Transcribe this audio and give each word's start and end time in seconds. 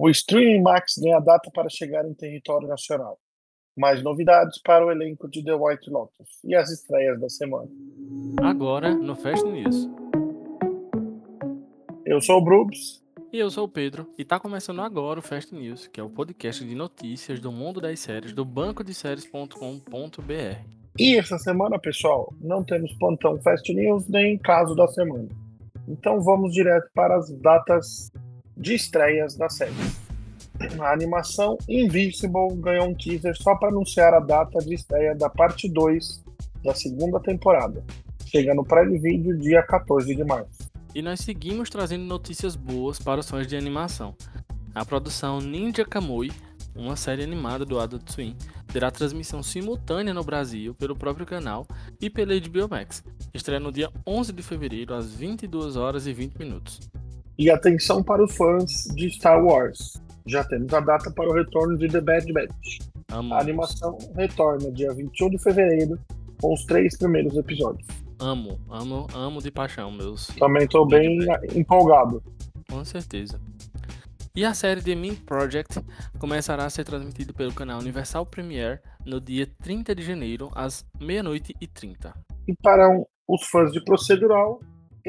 O 0.00 0.08
Streaming 0.08 0.62
Max 0.62 0.96
ganha 0.96 1.18
data 1.18 1.50
para 1.52 1.68
chegar 1.68 2.08
em 2.08 2.14
território 2.14 2.68
nacional. 2.68 3.18
Mais 3.76 4.00
novidades 4.00 4.62
para 4.62 4.86
o 4.86 4.92
elenco 4.92 5.28
de 5.28 5.42
The 5.42 5.54
White 5.54 5.90
Lotus 5.90 6.38
e 6.44 6.54
as 6.54 6.70
estreias 6.70 7.20
da 7.20 7.28
semana. 7.28 7.68
Agora 8.40 8.94
no 8.94 9.16
Fast 9.16 9.44
News. 9.44 9.90
Eu 12.06 12.20
sou 12.20 12.38
o 12.38 12.44
Brubs. 12.44 13.02
E 13.32 13.40
eu 13.40 13.50
sou 13.50 13.64
o 13.64 13.68
Pedro, 13.68 14.08
e 14.16 14.24
tá 14.24 14.38
começando 14.38 14.80
agora 14.82 15.18
o 15.18 15.22
Fast 15.22 15.52
News, 15.52 15.88
que 15.88 15.98
é 15.98 16.02
o 16.02 16.08
podcast 16.08 16.64
de 16.64 16.76
notícias 16.76 17.40
do 17.40 17.50
mundo 17.50 17.80
das 17.80 17.98
séries 17.98 18.32
do 18.32 18.44
banco 18.44 18.84
de 18.84 18.94
séries.com.br. 18.94 19.52
E 20.96 21.16
essa 21.16 21.38
semana, 21.38 21.76
pessoal, 21.76 22.32
não 22.40 22.62
temos 22.62 22.94
plantão 22.94 23.36
Fast 23.42 23.74
News 23.74 24.06
nem 24.06 24.38
caso 24.38 24.76
da 24.76 24.86
semana. 24.86 25.28
Então 25.88 26.20
vamos 26.20 26.54
direto 26.54 26.88
para 26.94 27.16
as 27.16 27.30
datas 27.40 28.12
de 28.58 28.74
estreias 28.74 29.36
da 29.36 29.48
série. 29.48 29.72
A 30.80 30.92
animação 30.92 31.56
Invincible 31.68 32.56
ganhou 32.56 32.88
um 32.88 32.94
teaser 32.94 33.36
só 33.36 33.54
para 33.54 33.68
anunciar 33.68 34.12
a 34.12 34.18
data 34.18 34.58
de 34.58 34.74
estreia 34.74 35.14
da 35.14 35.30
parte 35.30 35.68
2 35.68 36.24
da 36.64 36.74
segunda 36.74 37.20
temporada. 37.20 37.84
Chega 38.26 38.52
no 38.54 38.64
Prime 38.64 38.98
Video 38.98 39.38
dia 39.38 39.62
14 39.62 40.14
de 40.14 40.24
março. 40.24 40.68
E 40.92 41.00
nós 41.00 41.20
seguimos 41.20 41.70
trazendo 41.70 42.04
notícias 42.04 42.56
boas 42.56 42.98
para 42.98 43.20
os 43.20 43.30
fãs 43.30 43.46
de 43.46 43.56
animação. 43.56 44.14
A 44.74 44.84
produção 44.84 45.40
Ninja 45.40 45.84
Kamui, 45.84 46.32
uma 46.74 46.96
série 46.96 47.22
animada 47.22 47.64
do 47.64 47.78
Adult 47.78 48.10
Swim, 48.10 48.36
terá 48.72 48.90
transmissão 48.90 49.42
simultânea 49.42 50.12
no 50.12 50.24
Brasil 50.24 50.74
pelo 50.74 50.96
próprio 50.96 51.24
canal 51.24 51.66
e 52.00 52.10
pela 52.10 52.34
HBO 52.34 52.68
Max. 52.68 53.04
Estreia 53.32 53.60
no 53.60 53.70
dia 53.70 53.90
11 54.06 54.32
de 54.32 54.42
fevereiro 54.42 54.94
às 54.94 55.12
22 55.12 55.76
horas 55.76 56.06
e 56.06 56.12
20 56.12 56.36
minutos. 56.36 56.80
E 57.38 57.50
atenção 57.50 58.02
para 58.02 58.24
os 58.24 58.34
fãs 58.34 58.88
de 58.96 59.08
Star 59.10 59.40
Wars. 59.44 60.02
Já 60.26 60.42
temos 60.42 60.74
a 60.74 60.80
data 60.80 61.08
para 61.12 61.30
o 61.30 61.32
retorno 61.32 61.78
de 61.78 61.86
The 61.86 62.00
Bad 62.00 62.32
Batch. 62.32 62.80
Amamos. 63.12 63.32
A 63.32 63.40
animação 63.40 63.96
retorna 64.16 64.72
dia 64.72 64.92
21 64.92 65.30
de 65.30 65.38
fevereiro 65.38 65.98
com 66.42 66.52
os 66.52 66.64
três 66.64 66.98
primeiros 66.98 67.36
episódios. 67.36 67.86
Amo, 68.18 68.58
amo, 68.68 69.06
amo 69.14 69.40
de 69.40 69.52
paixão, 69.52 69.92
meus. 69.92 70.26
Também 70.38 70.64
estou 70.64 70.84
bem 70.84 71.20
empolgado. 71.54 72.20
Com 72.68 72.84
certeza. 72.84 73.40
E 74.34 74.44
a 74.44 74.52
série 74.52 74.82
The 74.82 74.96
Mint 74.96 75.20
Project 75.20 75.80
começará 76.18 76.64
a 76.64 76.70
ser 76.70 76.84
transmitida 76.84 77.32
pelo 77.32 77.54
canal 77.54 77.78
Universal 77.78 78.26
Premiere 78.26 78.80
no 79.06 79.20
dia 79.20 79.48
30 79.62 79.94
de 79.94 80.02
janeiro, 80.02 80.50
às 80.56 80.84
meia-noite 81.00 81.54
e 81.60 81.68
30. 81.68 82.12
E 82.48 82.54
para 82.60 82.88
os 83.28 83.46
fãs 83.46 83.70
de 83.70 83.82
procedural, 83.84 84.60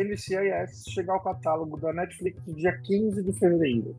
NCIS 0.03 0.86
chega 0.94 1.11
ao 1.11 1.19
catálogo 1.22 1.78
da 1.78 1.92
Netflix 1.94 2.42
no 2.45 2.53
dia 2.55 2.78
15 2.78 3.23
de 3.23 3.33
fevereiro. 3.33 3.95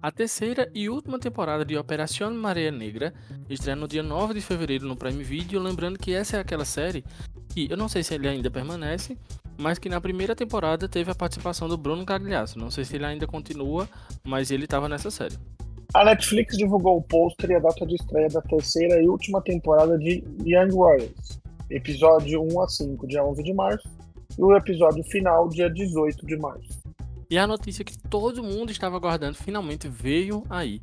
A 0.00 0.10
terceira 0.10 0.68
e 0.74 0.88
última 0.88 1.18
temporada 1.18 1.64
de 1.64 1.76
Operação 1.76 2.34
Maré 2.34 2.70
Negra 2.70 3.14
estreia 3.48 3.76
no 3.76 3.86
dia 3.86 4.02
9 4.02 4.34
de 4.34 4.40
fevereiro 4.40 4.86
no 4.86 4.96
Prime 4.96 5.22
Video, 5.22 5.62
lembrando 5.62 5.98
que 5.98 6.12
essa 6.12 6.38
é 6.38 6.40
aquela 6.40 6.64
série 6.64 7.04
que 7.50 7.70
eu 7.70 7.76
não 7.76 7.88
sei 7.88 8.02
se 8.02 8.14
ele 8.14 8.26
ainda 8.26 8.50
permanece, 8.50 9.16
mas 9.56 9.78
que 9.78 9.88
na 9.88 10.00
primeira 10.00 10.34
temporada 10.34 10.88
teve 10.88 11.10
a 11.10 11.14
participação 11.14 11.68
do 11.68 11.76
Bruno 11.76 12.04
Gagliasso. 12.04 12.58
Não 12.58 12.70
sei 12.70 12.84
se 12.84 12.96
ele 12.96 13.04
ainda 13.04 13.26
continua, 13.26 13.88
mas 14.24 14.50
ele 14.50 14.64
estava 14.64 14.88
nessa 14.88 15.10
série. 15.10 15.36
A 15.94 16.04
Netflix 16.04 16.56
divulgou 16.56 16.96
o 16.96 17.02
pôster 17.02 17.50
e 17.50 17.54
a 17.54 17.58
data 17.60 17.86
de 17.86 17.94
estreia 17.94 18.28
da 18.28 18.40
terceira 18.40 19.00
e 19.00 19.06
última 19.06 19.42
temporada 19.42 19.98
de 19.98 20.24
Young 20.44 20.74
Royals, 20.74 21.38
episódio 21.70 22.42
1 22.42 22.60
a 22.60 22.68
5, 22.68 23.06
dia 23.06 23.22
11 23.24 23.42
de 23.42 23.52
março, 23.52 23.88
e 24.38 24.42
o 24.42 24.56
episódio 24.56 25.02
final, 25.04 25.48
dia 25.48 25.70
18 25.70 26.26
de 26.26 26.36
março. 26.36 26.82
E 27.30 27.38
a 27.38 27.46
notícia 27.46 27.84
que 27.84 27.96
todo 27.96 28.42
mundo 28.42 28.70
estava 28.70 28.96
aguardando 28.96 29.36
finalmente 29.36 29.88
veio 29.88 30.44
aí. 30.50 30.80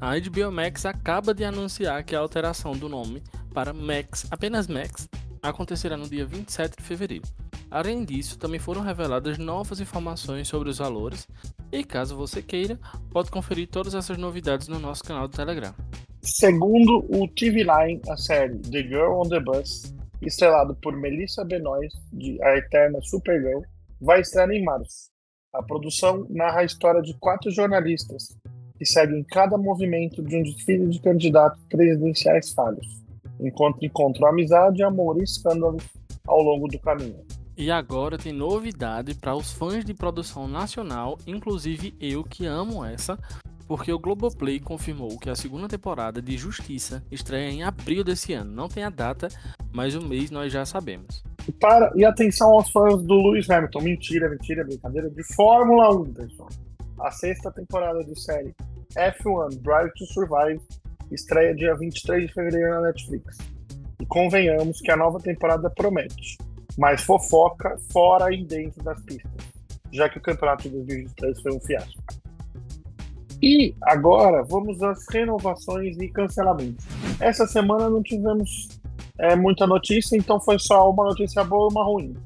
A 0.00 0.18
HBO 0.18 0.50
Max 0.52 0.84
acaba 0.84 1.32
de 1.32 1.44
anunciar 1.44 2.04
que 2.04 2.14
a 2.14 2.18
alteração 2.18 2.72
do 2.72 2.88
nome 2.88 3.22
para 3.54 3.72
Max, 3.72 4.26
apenas 4.30 4.66
Max, 4.66 5.08
acontecerá 5.42 5.96
no 5.96 6.08
dia 6.08 6.26
27 6.26 6.76
de 6.76 6.82
fevereiro. 6.82 7.24
Além 7.70 8.04
disso, 8.04 8.38
também 8.38 8.60
foram 8.60 8.82
reveladas 8.82 9.38
novas 9.38 9.80
informações 9.80 10.46
sobre 10.46 10.68
os 10.68 10.78
valores, 10.78 11.26
e 11.72 11.82
caso 11.82 12.16
você 12.16 12.40
queira, 12.42 12.78
pode 13.10 13.30
conferir 13.30 13.68
todas 13.68 13.94
essas 13.94 14.18
novidades 14.18 14.68
no 14.68 14.78
nosso 14.78 15.02
canal 15.02 15.26
do 15.26 15.36
Telegram. 15.36 15.74
Segundo 16.22 17.04
o 17.08 17.28
TV 17.28 17.64
Line, 17.64 18.00
a 18.08 18.16
série 18.16 18.58
The 18.58 18.82
Girl 18.82 19.20
on 19.20 19.28
the 19.28 19.40
Bus, 19.40 19.94
estrelado 20.22 20.74
por 20.76 20.96
Melissa 20.96 21.44
Benoist, 21.44 21.96
de 22.12 22.42
A 22.42 22.56
Eterna 22.56 23.00
Supergirl, 23.02 23.62
vai 24.00 24.20
estrear 24.20 24.50
em 24.50 24.64
março. 24.64 25.10
A 25.52 25.62
produção 25.62 26.26
narra 26.28 26.60
a 26.60 26.64
história 26.64 27.00
de 27.00 27.14
quatro 27.14 27.50
jornalistas 27.50 28.36
que 28.78 28.84
seguem 28.84 29.24
cada 29.24 29.56
movimento 29.56 30.22
de 30.22 30.36
um 30.36 30.42
desfile 30.42 30.86
de 30.88 31.00
candidatos 31.00 31.62
presidenciais 31.68 32.52
falhos, 32.52 33.02
enquanto 33.40 33.84
encontram 33.84 34.28
amizade, 34.28 34.82
amor 34.82 35.18
e 35.18 35.24
escândalos 35.24 35.82
ao 36.26 36.42
longo 36.42 36.68
do 36.68 36.78
caminho. 36.78 37.24
E 37.56 37.70
agora 37.70 38.18
tem 38.18 38.34
novidade 38.34 39.14
para 39.14 39.34
os 39.34 39.50
fãs 39.50 39.82
de 39.82 39.94
produção 39.94 40.46
nacional, 40.46 41.18
inclusive 41.26 41.94
eu 41.98 42.22
que 42.22 42.44
amo 42.44 42.84
essa, 42.84 43.18
porque 43.66 43.92
o 43.92 43.98
Globoplay 43.98 44.60
confirmou 44.60 45.18
que 45.18 45.28
a 45.28 45.34
segunda 45.34 45.68
temporada 45.68 46.22
de 46.22 46.36
Justiça 46.36 47.02
estreia 47.10 47.50
em 47.50 47.62
abril 47.62 48.04
desse 48.04 48.32
ano. 48.32 48.52
Não 48.52 48.68
tem 48.68 48.84
a 48.84 48.90
data, 48.90 49.28
mas 49.72 49.94
o 49.94 50.02
mês 50.02 50.30
nós 50.30 50.52
já 50.52 50.64
sabemos. 50.64 51.22
E, 51.48 51.52
para, 51.52 51.92
e 51.94 52.04
atenção 52.04 52.50
aos 52.50 52.70
fãs 52.70 53.02
do 53.02 53.14
Lewis 53.14 53.50
Hamilton. 53.50 53.80
Mentira, 53.80 54.28
mentira, 54.28 54.64
brincadeira. 54.64 55.10
De 55.10 55.22
Fórmula 55.34 55.94
1, 55.94 56.12
pessoal. 56.14 56.48
A 57.00 57.10
sexta 57.10 57.50
temporada 57.50 58.02
de 58.04 58.18
série 58.18 58.54
F1 58.94 59.60
Drive 59.60 59.92
to 59.94 60.06
Survive 60.06 60.60
estreia 61.10 61.54
dia 61.54 61.74
23 61.74 62.26
de 62.26 62.32
fevereiro 62.32 62.70
na 62.70 62.80
Netflix. 62.82 63.38
E 64.00 64.06
convenhamos 64.06 64.80
que 64.80 64.90
a 64.90 64.96
nova 64.96 65.18
temporada 65.18 65.70
promete, 65.70 66.38
mas 66.78 67.02
fofoca 67.02 67.76
fora 67.92 68.32
e 68.32 68.44
dentro 68.44 68.82
das 68.82 69.00
pistas, 69.02 69.30
já 69.92 70.08
que 70.08 70.18
o 70.18 70.22
campeonato 70.22 70.64
de 70.64 70.70
2023 70.70 71.40
foi 71.42 71.52
um 71.52 71.60
fiasco. 71.60 72.25
E 73.42 73.74
agora 73.82 74.42
vamos 74.42 74.82
às 74.82 75.06
renovações 75.10 75.96
e 75.98 76.08
cancelamentos. 76.08 76.84
Essa 77.20 77.46
semana 77.46 77.90
não 77.90 78.02
tivemos 78.02 78.68
é, 79.18 79.36
muita 79.36 79.66
notícia, 79.66 80.16
então 80.16 80.40
foi 80.40 80.58
só 80.58 80.90
uma 80.90 81.04
notícia 81.04 81.44
boa 81.44 81.68
e 81.70 81.72
uma 81.72 81.84
ruim. 81.84 82.16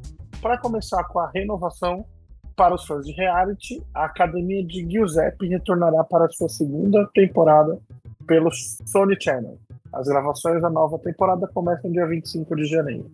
Para 0.40 0.58
começar 0.58 1.04
com 1.04 1.18
a 1.18 1.30
renovação, 1.30 2.04
para 2.56 2.74
os 2.74 2.86
fãs 2.86 3.06
de 3.06 3.12
reality, 3.12 3.82
a 3.94 4.04
Academia 4.04 4.64
de 4.64 4.86
Giuseppe 4.90 5.48
retornará 5.48 6.04
para 6.04 6.28
sua 6.30 6.48
segunda 6.48 7.08
temporada 7.14 7.78
pelo 8.26 8.50
Sony 8.52 9.16
Channel. 9.20 9.58
As 9.92 10.06
gravações 10.06 10.62
da 10.62 10.70
nova 10.70 10.98
temporada 10.98 11.48
começam 11.48 11.90
dia 11.90 12.06
25 12.06 12.54
de 12.54 12.64
janeiro. 12.66 13.10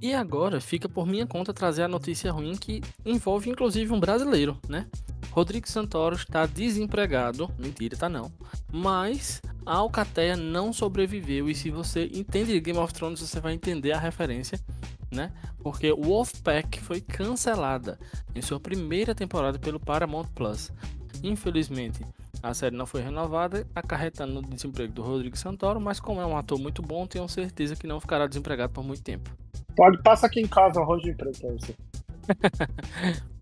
E 0.00 0.12
agora 0.12 0.60
fica 0.60 0.88
por 0.88 1.06
minha 1.06 1.26
conta 1.26 1.52
trazer 1.52 1.82
a 1.82 1.88
notícia 1.88 2.30
ruim 2.30 2.54
que 2.56 2.82
envolve 3.06 3.48
inclusive 3.48 3.92
um 3.92 3.98
brasileiro, 3.98 4.58
né? 4.68 4.86
Rodrigo 5.34 5.68
Santoro 5.68 6.14
está 6.14 6.46
desempregado, 6.46 7.50
mentira, 7.58 7.96
tá 7.96 8.08
não. 8.08 8.30
Mas 8.72 9.42
a 9.66 9.74
Alcateia 9.74 10.36
não 10.36 10.72
sobreviveu 10.72 11.50
e 11.50 11.54
se 11.56 11.72
você 11.72 12.08
entende 12.14 12.60
Game 12.60 12.78
of 12.78 12.94
Thrones, 12.94 13.18
você 13.18 13.40
vai 13.40 13.52
entender 13.52 13.90
a 13.90 13.98
referência, 13.98 14.60
né? 15.10 15.32
Porque 15.58 15.92
Wolfpack 15.92 16.80
foi 16.80 17.00
cancelada 17.00 17.98
em 18.32 18.40
sua 18.40 18.60
primeira 18.60 19.12
temporada 19.12 19.58
pelo 19.58 19.80
Paramount 19.80 20.28
Plus. 20.36 20.70
Infelizmente, 21.20 22.06
a 22.40 22.54
série 22.54 22.76
não 22.76 22.86
foi 22.86 23.02
renovada, 23.02 23.66
acarretando 23.74 24.34
no 24.34 24.42
desemprego 24.42 24.92
do 24.92 25.02
Rodrigo 25.02 25.36
Santoro, 25.36 25.80
mas 25.80 25.98
como 25.98 26.20
é 26.20 26.26
um 26.26 26.36
ator 26.36 26.60
muito 26.60 26.80
bom, 26.80 27.08
tenho 27.08 27.28
certeza 27.28 27.74
que 27.74 27.88
não 27.88 27.98
ficará 27.98 28.28
desempregado 28.28 28.72
por 28.72 28.84
muito 28.84 29.02
tempo. 29.02 29.28
Pode 29.74 30.00
passar 30.00 30.28
aqui 30.28 30.40
em 30.40 30.46
casa 30.46 30.80
arroz 30.80 31.02
de 31.02 31.10
emprego 31.10 31.36
pra 31.36 31.50
você. 31.50 31.74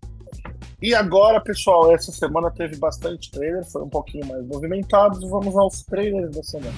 e 0.83 0.93
agora, 0.93 1.39
pessoal, 1.39 1.93
essa 1.93 2.11
semana 2.11 2.51
teve 2.51 2.75
bastante 2.75 3.31
trailer, 3.31 3.63
foi 3.71 3.83
um 3.83 3.89
pouquinho 3.89 4.27
mais 4.27 4.45
movimentado. 4.45 5.17
Vamos 5.29 5.55
aos 5.55 5.81
trailers 5.83 6.35
da 6.35 6.43
semana. 6.43 6.75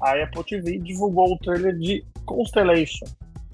A 0.00 0.12
Apple 0.22 0.42
TV 0.42 0.78
divulgou 0.78 1.34
o 1.34 1.38
trailer 1.40 1.76
de 1.76 2.02
Constellation, 2.24 3.04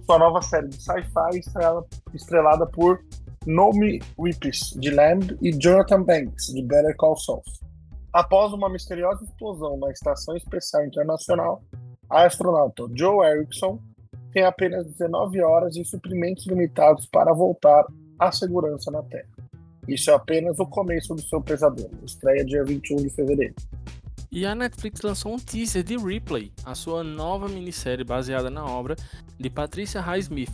sua 0.06 0.20
nova 0.20 0.40
série 0.40 0.68
de 0.68 0.80
sci-fi 0.80 1.40
estrela- 1.40 1.84
estrelada 2.14 2.64
por 2.64 3.00
Nomi 3.44 4.00
Whippis, 4.16 4.70
de 4.78 4.88
Lamb, 4.90 5.36
e 5.42 5.50
Jonathan 5.50 6.04
Banks, 6.04 6.46
de 6.54 6.62
Better 6.62 6.94
Call 6.96 7.16
Saul. 7.16 7.42
Após 8.12 8.52
uma 8.52 8.68
misteriosa 8.70 9.24
explosão 9.24 9.76
na 9.78 9.90
Estação 9.90 10.36
Espacial 10.36 10.86
Internacional, 10.86 11.60
a 12.08 12.24
astronauta 12.24 12.84
Joe 12.94 13.26
Erickson 13.26 13.80
tem 14.32 14.44
apenas 14.44 14.86
19 14.86 15.42
horas 15.42 15.74
e 15.76 15.84
suprimentos 15.84 16.46
limitados 16.46 17.04
para 17.06 17.32
voltar 17.32 17.84
à 18.16 18.30
segurança 18.30 18.88
na 18.88 19.02
Terra. 19.02 19.26
Isso 19.88 20.10
é 20.10 20.14
apenas 20.14 20.58
o 20.58 20.66
começo 20.66 21.14
do 21.14 21.22
seu 21.22 21.40
pesadelo. 21.40 21.98
Estreia 22.04 22.44
dia 22.44 22.64
21 22.64 22.96
de 22.96 23.10
fevereiro. 23.10 23.54
E 24.30 24.46
a 24.46 24.54
Netflix 24.54 25.00
lançou 25.02 25.34
um 25.34 25.38
teaser 25.38 25.82
de 25.82 25.96
Ripley, 25.96 26.52
a 26.64 26.74
sua 26.74 27.02
nova 27.02 27.48
minissérie 27.48 28.04
baseada 28.04 28.50
na 28.50 28.64
obra 28.64 28.96
de 29.38 29.50
Patricia 29.50 30.00
Highsmith. 30.00 30.52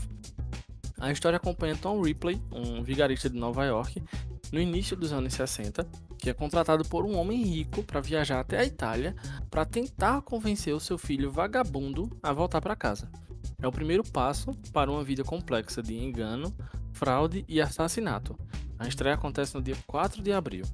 A 0.98 1.12
história 1.12 1.36
acompanha 1.36 1.76
Tom 1.76 2.02
Ripley, 2.02 2.40
um 2.50 2.82
vigarista 2.82 3.30
de 3.30 3.36
Nova 3.36 3.64
York, 3.64 4.02
no 4.50 4.60
início 4.60 4.96
dos 4.96 5.12
anos 5.12 5.34
60, 5.34 5.86
que 6.18 6.28
que 6.28 6.32
é 6.32 6.34
contratado 6.34 6.84
por 6.84 7.06
um 7.06 7.16
homem 7.16 7.42
rico 7.42 7.82
para 7.82 8.02
viajar 8.02 8.40
até 8.40 8.58
a 8.58 8.64
Itália 8.64 9.16
para 9.50 9.64
tentar 9.64 10.20
convencer 10.20 10.74
o 10.74 10.80
seu 10.80 10.98
filho 10.98 11.30
vagabundo 11.30 12.10
a 12.22 12.34
voltar 12.34 12.60
para 12.60 12.76
casa. 12.76 13.10
É 13.62 13.66
o 13.66 13.72
primeiro 13.72 14.02
passo 14.02 14.52
para 14.70 14.90
uma 14.90 15.02
vida 15.02 15.24
complexa 15.24 15.82
de 15.82 15.96
engano, 15.96 16.54
fraude 16.92 17.46
e 17.48 17.62
assassinato. 17.62 18.38
A 18.78 18.86
estreia 18.86 19.14
acontece 19.14 19.54
no 19.54 19.62
dia 19.62 19.76
4 19.86 20.22
de 20.22 20.32
abril. 20.32 20.64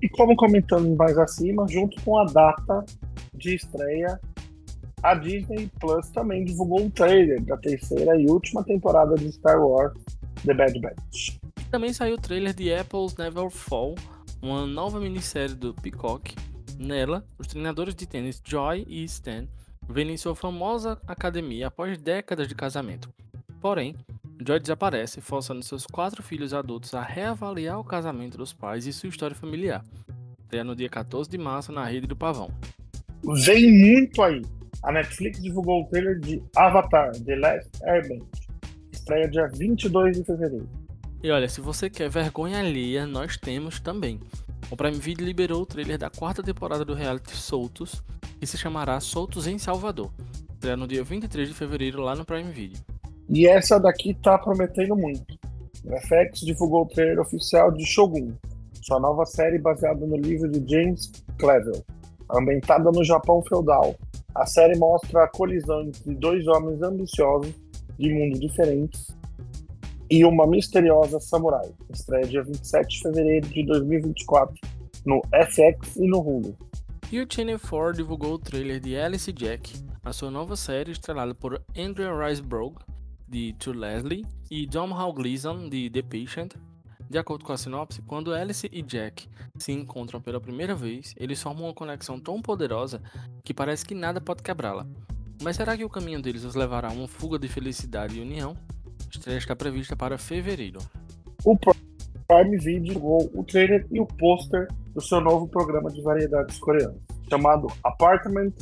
E 0.00 0.08
como 0.08 0.34
comentando 0.36 0.94
mais 0.96 1.16
acima, 1.18 1.66
junto 1.68 2.00
com 2.02 2.18
a 2.18 2.24
data 2.24 2.84
de 3.34 3.54
estreia, 3.54 4.20
a 5.02 5.14
Disney 5.14 5.70
Plus 5.80 6.08
também 6.10 6.44
divulgou 6.44 6.82
um 6.82 6.90
trailer 6.90 7.42
da 7.42 7.56
terceira 7.56 8.20
e 8.20 8.26
última 8.26 8.62
temporada 8.62 9.16
de 9.16 9.32
Star 9.32 9.60
Wars 9.60 9.92
The 10.44 10.54
Bad 10.54 10.80
Batch. 10.80 11.38
Também 11.70 11.92
saiu 11.92 12.14
o 12.14 12.20
trailer 12.20 12.54
de 12.54 12.72
Apple's 12.72 13.16
Never 13.16 13.50
Fall, 13.50 13.94
uma 14.40 14.66
nova 14.66 15.00
minissérie 15.00 15.54
do 15.54 15.74
Peacock. 15.74 16.34
Nela, 16.78 17.24
os 17.38 17.46
treinadores 17.46 17.94
de 17.94 18.06
tênis 18.06 18.40
Joy 18.44 18.84
e 18.88 19.04
Stan 19.04 19.46
vêm 19.88 20.10
em 20.10 20.16
sua 20.16 20.34
famosa 20.34 21.00
academia 21.06 21.68
após 21.68 21.98
décadas 21.98 22.48
de 22.48 22.54
casamento. 22.54 23.08
Porém, 23.60 23.96
Joy 24.44 24.58
desaparece, 24.58 25.20
forçando 25.20 25.62
seus 25.62 25.86
quatro 25.86 26.22
filhos 26.22 26.52
adultos 26.52 26.94
a 26.94 27.02
reavaliar 27.02 27.78
o 27.78 27.84
casamento 27.84 28.36
dos 28.36 28.52
pais 28.52 28.86
e 28.86 28.92
sua 28.92 29.08
história 29.08 29.36
familiar. 29.36 29.84
Estreia 30.42 30.64
no 30.64 30.74
dia 30.74 30.88
14 30.88 31.30
de 31.30 31.38
março 31.38 31.72
na 31.72 31.84
rede 31.84 32.06
do 32.06 32.16
Pavão. 32.16 32.50
Vem 33.44 33.70
muito 33.72 34.20
aí! 34.22 34.42
A 34.82 34.90
Netflix 34.90 35.40
divulgou 35.40 35.82
o 35.82 35.86
trailer 35.86 36.18
de 36.18 36.42
Avatar 36.56 37.12
The 37.12 37.36
Last 37.36 37.70
Airbender. 37.84 38.26
Estreia 38.92 39.28
dia 39.28 39.48
22 39.48 40.18
de 40.18 40.24
fevereiro. 40.24 40.68
E 41.22 41.30
olha, 41.30 41.48
se 41.48 41.60
você 41.60 41.88
quer 41.88 42.10
vergonha 42.10 42.58
alheia, 42.58 43.06
nós 43.06 43.36
temos 43.36 43.78
também. 43.78 44.18
O 44.70 44.76
Prime 44.76 44.98
Video 44.98 45.24
liberou 45.24 45.62
o 45.62 45.66
trailer 45.66 45.98
da 45.98 46.10
quarta 46.10 46.42
temporada 46.42 46.84
do 46.84 46.94
reality 46.94 47.36
Soltos, 47.36 48.02
que 48.40 48.46
se 48.46 48.58
chamará 48.58 48.98
Soltos 48.98 49.46
em 49.46 49.56
Salvador. 49.56 50.12
Estreia 50.54 50.76
no 50.76 50.88
dia 50.88 51.04
23 51.04 51.48
de 51.48 51.54
fevereiro 51.54 52.02
lá 52.02 52.16
no 52.16 52.24
Prime 52.24 52.50
Video. 52.50 52.91
E 53.34 53.46
essa 53.46 53.80
daqui 53.80 54.12
tá 54.12 54.36
prometendo 54.36 54.94
muito. 54.94 55.24
FX 55.86 56.40
divulgou 56.40 56.82
o 56.82 56.86
trailer 56.86 57.18
oficial 57.18 57.72
de 57.72 57.82
Shogun, 57.86 58.32
sua 58.82 59.00
nova 59.00 59.24
série 59.24 59.58
baseada 59.58 60.06
no 60.06 60.16
livro 60.18 60.50
de 60.50 60.70
James 60.70 61.10
Clavell, 61.38 61.82
ambientada 62.30 62.90
no 62.90 63.02
Japão 63.02 63.42
feudal, 63.48 63.96
a 64.34 64.44
série 64.44 64.78
mostra 64.78 65.24
a 65.24 65.28
colisão 65.28 65.80
entre 65.80 66.14
dois 66.14 66.46
homens 66.46 66.82
ambiciosos 66.82 67.54
de 67.98 68.12
mundos 68.12 68.38
diferentes 68.38 69.16
e 70.10 70.26
uma 70.26 70.46
misteriosa 70.46 71.18
samurai. 71.18 71.70
Estreia 71.90 72.26
dia 72.26 72.42
27 72.42 72.86
de 72.86 73.02
fevereiro 73.02 73.48
de 73.48 73.64
2024 73.64 74.54
no 75.06 75.22
FX 75.32 75.96
e 75.96 76.06
no 76.06 76.20
Hulu. 76.20 76.54
E 77.10 77.18
o 77.18 77.26
Channel 77.26 77.58
4 77.58 77.94
divulgou 77.94 78.34
o 78.34 78.38
trailer 78.38 78.78
de 78.78 78.94
Alice 78.94 79.32
Jack, 79.32 79.72
a 80.04 80.12
sua 80.12 80.30
nova 80.30 80.54
série 80.54 80.92
estrelada 80.92 81.34
por 81.34 81.62
Andrea 81.74 82.14
Riseborough, 82.14 82.74
de 83.28 83.52
To 83.54 83.72
Leslie, 83.72 84.24
e 84.50 84.66
Domhnall 84.66 85.12
Gleeson, 85.12 85.68
de 85.68 85.88
The 85.90 86.02
Patient, 86.02 86.54
de 87.12 87.18
acordo 87.18 87.44
com 87.44 87.52
a 87.52 87.58
sinopse, 87.58 88.00
quando 88.02 88.32
Alice 88.32 88.66
e 88.72 88.80
Jack 88.80 89.28
se 89.58 89.70
encontram 89.70 90.18
pela 90.18 90.40
primeira 90.40 90.74
vez, 90.74 91.14
eles 91.18 91.42
formam 91.42 91.64
uma 91.64 91.74
conexão 91.74 92.18
tão 92.18 92.40
poderosa 92.40 93.02
que 93.44 93.52
parece 93.52 93.84
que 93.84 93.94
nada 93.94 94.18
pode 94.18 94.42
quebrá-la. 94.42 94.86
Mas 95.42 95.56
será 95.56 95.76
que 95.76 95.84
o 95.84 95.90
caminho 95.90 96.22
deles 96.22 96.42
os 96.42 96.54
levará 96.54 96.88
a 96.88 96.92
uma 96.92 97.06
fuga 97.06 97.38
de 97.38 97.48
felicidade 97.48 98.16
e 98.16 98.22
união? 98.22 98.56
Estreia 99.10 99.36
está 99.36 99.54
prevista 99.54 99.94
para 99.94 100.16
fevereiro. 100.16 100.80
O 101.44 101.54
Prime 101.54 102.56
Video 102.56 102.94
divulgou 102.94 103.30
o 103.34 103.44
trailer 103.44 103.86
e 103.90 104.00
o 104.00 104.06
pôster 104.06 104.68
do 104.94 105.00
seu 105.02 105.20
novo 105.20 105.46
programa 105.46 105.90
de 105.90 106.00
variedades 106.00 106.58
coreanas, 106.58 106.96
chamado 107.28 107.66
Apartment 107.84 108.52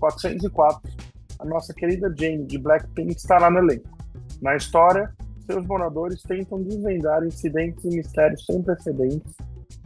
404. 0.00 0.90
A 1.38 1.44
nossa 1.44 1.72
querida 1.72 2.12
Jane 2.18 2.46
de 2.46 2.58
Blackpink 2.58 3.14
estará 3.14 3.48
no 3.48 3.58
elenco. 3.58 4.01
Na 4.42 4.56
história, 4.56 5.08
seus 5.46 5.64
moradores 5.66 6.20
tentam 6.22 6.60
desvendar 6.64 7.24
incidentes 7.24 7.84
e 7.84 7.90
mistérios 7.90 8.44
sem 8.44 8.60
precedentes 8.60 9.36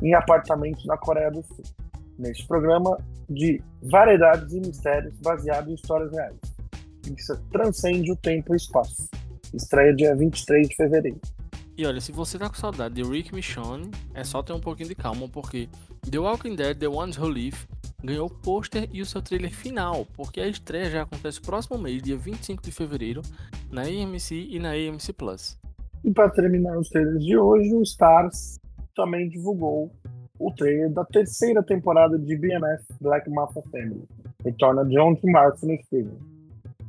em 0.02 0.14
apartamentos 0.14 0.86
na 0.86 0.96
Coreia 0.96 1.30
do 1.30 1.42
Sul. 1.42 1.62
Neste 2.18 2.48
programa 2.48 2.98
de 3.28 3.62
variedades 3.82 4.54
e 4.54 4.60
mistérios 4.60 5.14
baseado 5.20 5.70
em 5.70 5.74
histórias 5.74 6.10
reais. 6.10 6.38
Isso 7.14 7.36
transcende 7.52 8.10
o 8.10 8.16
tempo 8.16 8.54
e 8.54 8.56
espaço. 8.56 9.10
Estreia 9.52 9.94
dia 9.94 10.16
23 10.16 10.70
de 10.70 10.74
fevereiro. 10.74 11.20
E 11.78 11.84
olha, 11.84 12.00
se 12.00 12.10
você 12.10 12.38
tá 12.38 12.48
com 12.48 12.54
saudade 12.54 12.94
de 12.94 13.02
Rick 13.02 13.34
Michonne, 13.34 13.90
é 14.14 14.24
só 14.24 14.42
ter 14.42 14.54
um 14.54 14.60
pouquinho 14.60 14.88
de 14.88 14.94
calma, 14.94 15.28
porque 15.28 15.68
The 16.10 16.18
Walking 16.18 16.56
Dead 16.56 16.78
The 16.78 16.88
Ones 16.88 17.18
Who 17.18 17.28
Live 17.28 17.66
ganhou 18.02 18.28
o 18.28 18.30
pôster 18.30 18.88
e 18.90 19.02
o 19.02 19.06
seu 19.06 19.20
trailer 19.20 19.54
final, 19.54 20.06
porque 20.16 20.40
a 20.40 20.48
estreia 20.48 20.88
já 20.88 21.02
acontece 21.02 21.38
próximo 21.38 21.76
mês, 21.76 22.02
dia 22.02 22.16
25 22.16 22.62
de 22.62 22.72
fevereiro, 22.72 23.20
na 23.70 23.82
AMC 23.82 24.48
e 24.50 24.58
na 24.58 24.70
AMC 24.70 25.12
Plus. 25.12 25.58
E 26.02 26.10
para 26.12 26.30
terminar 26.30 26.78
os 26.78 26.88
trailers 26.88 27.22
de 27.22 27.36
hoje, 27.36 27.74
o 27.74 27.82
Stars 27.82 28.58
também 28.94 29.28
divulgou 29.28 29.92
o 30.38 30.50
trailer 30.52 30.90
da 30.90 31.04
terceira 31.04 31.62
temporada 31.62 32.18
de 32.18 32.36
BMF 32.38 32.84
Black 33.02 33.28
Mafia 33.28 33.62
Family. 33.70 34.04
Retorna 34.42 34.82
de 34.84 34.98
11 34.98 35.20
de 35.20 35.30
março 35.30 35.66
no 35.66 35.74
streaming. 35.74 36.35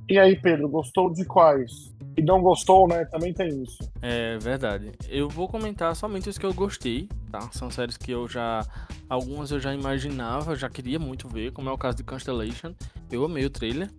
E 0.10 0.18
aí, 0.18 0.36
Pedro, 0.36 0.70
gostou 0.70 1.12
de 1.12 1.26
quais? 1.26 1.94
E 2.16 2.22
não 2.22 2.42
gostou, 2.42 2.88
né? 2.88 3.04
Também 3.06 3.34
tem 3.34 3.62
isso. 3.62 3.78
É 4.02 4.38
verdade. 4.38 4.94
Eu 5.10 5.28
vou 5.28 5.48
comentar 5.48 5.96
somente 5.96 6.30
os 6.30 6.38
que 6.38 6.46
eu 6.46 6.54
gostei, 6.54 7.10
tá? 7.30 7.42
São 7.52 7.70
séries 7.70 7.98
que 7.98 8.12
eu 8.12 8.28
já. 8.28 8.66
Algumas 9.10 9.52
eu 9.52 9.60
já 9.60 9.74
imaginava, 9.74 10.56
já 10.56 10.70
queria 10.70 10.98
muito 10.98 11.28
ver, 11.28 11.52
como 11.52 11.70
é 11.70 11.72
o 11.72 11.78
caso 11.78 11.98
de 11.98 12.04
Constellation. 12.04 12.74
Eu 13.12 13.26
amei 13.26 13.46
o 13.46 13.50
trailer. 13.50 13.92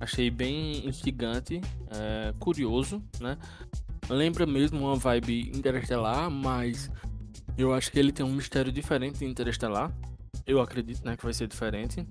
Achei 0.00 0.30
bem 0.30 0.86
instigante, 0.88 1.60
é, 1.90 2.32
curioso, 2.38 3.02
né? 3.20 3.36
Lembra 4.08 4.46
mesmo 4.46 4.80
uma 4.80 4.96
vibe 4.96 5.52
interestelar, 5.54 6.30
mas 6.30 6.90
eu 7.56 7.74
acho 7.74 7.92
que 7.92 7.98
ele 7.98 8.10
tem 8.10 8.24
um 8.24 8.32
mistério 8.32 8.72
diferente 8.72 9.18
de 9.18 9.26
Interestelar. 9.26 9.92
Eu 10.46 10.60
acredito, 10.60 11.04
né, 11.04 11.16
que 11.16 11.22
vai 11.22 11.34
ser 11.34 11.46
diferente. 11.46 12.06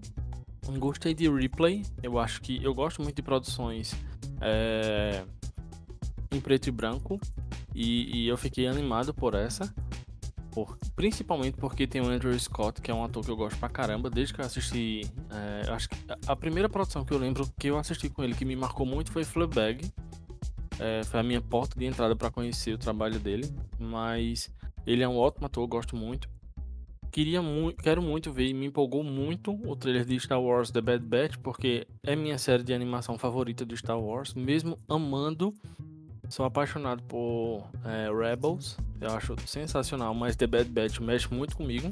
Gostei 0.77 1.13
de 1.13 1.29
Replay. 1.29 1.85
Eu 2.03 2.19
acho 2.19 2.41
que 2.41 2.63
eu 2.63 2.73
gosto 2.73 3.01
muito 3.01 3.15
de 3.15 3.21
produções 3.21 3.95
é, 4.41 5.23
em 6.31 6.39
preto 6.39 6.67
e 6.67 6.71
branco 6.71 7.19
e, 7.73 8.23
e, 8.23 8.27
eu 8.27 8.37
fiquei 8.37 8.67
animado 8.67 9.13
por 9.13 9.33
essa. 9.33 9.73
Por, 10.51 10.77
principalmente 10.95 11.55
porque 11.57 11.85
tem 11.85 12.01
o 12.01 12.09
Andrew 12.09 12.37
Scott, 12.37 12.81
que 12.81 12.89
é 12.89 12.93
um 12.93 13.03
ator 13.03 13.23
que 13.23 13.31
eu 13.31 13.37
gosto 13.37 13.57
pra 13.57 13.69
caramba, 13.69 14.09
desde 14.09 14.33
que 14.33 14.41
eu 14.41 14.45
assisti. 14.45 15.09
É, 15.29 15.71
acho 15.71 15.89
que 15.89 15.95
a 16.27 16.35
primeira 16.35 16.67
produção 16.67 17.05
que 17.05 17.13
eu 17.13 17.17
lembro 17.17 17.49
que 17.57 17.67
eu 17.67 17.77
assisti 17.77 18.09
com 18.09 18.23
ele 18.23 18.35
que 18.35 18.45
me 18.45 18.55
marcou 18.55 18.85
muito 18.85 19.11
foi 19.11 19.23
Fleabag. 19.23 19.91
É, 20.79 21.03
foi 21.03 21.19
a 21.19 21.23
minha 21.23 21.41
porta 21.41 21.77
de 21.77 21.85
entrada 21.85 22.15
para 22.15 22.31
conhecer 22.31 22.73
o 22.73 22.77
trabalho 22.77 23.19
dele. 23.19 23.53
Mas 23.77 24.49
ele 24.85 25.03
é 25.03 25.07
um 25.07 25.17
ótimo 25.17 25.45
ator, 25.45 25.67
gosto 25.67 25.95
muito. 25.95 26.29
Queria 27.11 27.41
muito, 27.41 27.81
quero 27.81 28.01
muito 28.01 28.31
ver 28.31 28.47
e 28.47 28.53
me 28.53 28.67
empolgou 28.67 29.03
muito 29.03 29.51
o 29.67 29.75
trailer 29.75 30.05
de 30.05 30.19
Star 30.19 30.41
Wars 30.41 30.69
The 30.69 30.79
Bad 30.79 31.03
Batch, 31.03 31.37
porque 31.37 31.87
é 32.03 32.15
minha 32.15 32.37
série 32.37 32.63
de 32.63 32.73
animação 32.73 33.17
favorita 33.17 33.65
do 33.65 33.75
Star 33.75 33.99
Wars, 33.99 34.33
mesmo 34.33 34.77
amando. 34.87 35.53
Sou 36.29 36.45
apaixonado 36.45 37.01
por 37.03 37.67
é, 37.83 38.07
Rebels, 38.13 38.77
eu 39.01 39.09
acho 39.11 39.35
sensacional, 39.47 40.13
mas 40.13 40.35
The 40.35 40.45
Bad 40.45 40.69
Batch 40.69 40.99
mexe 40.99 41.33
muito 41.33 41.57
comigo. 41.57 41.91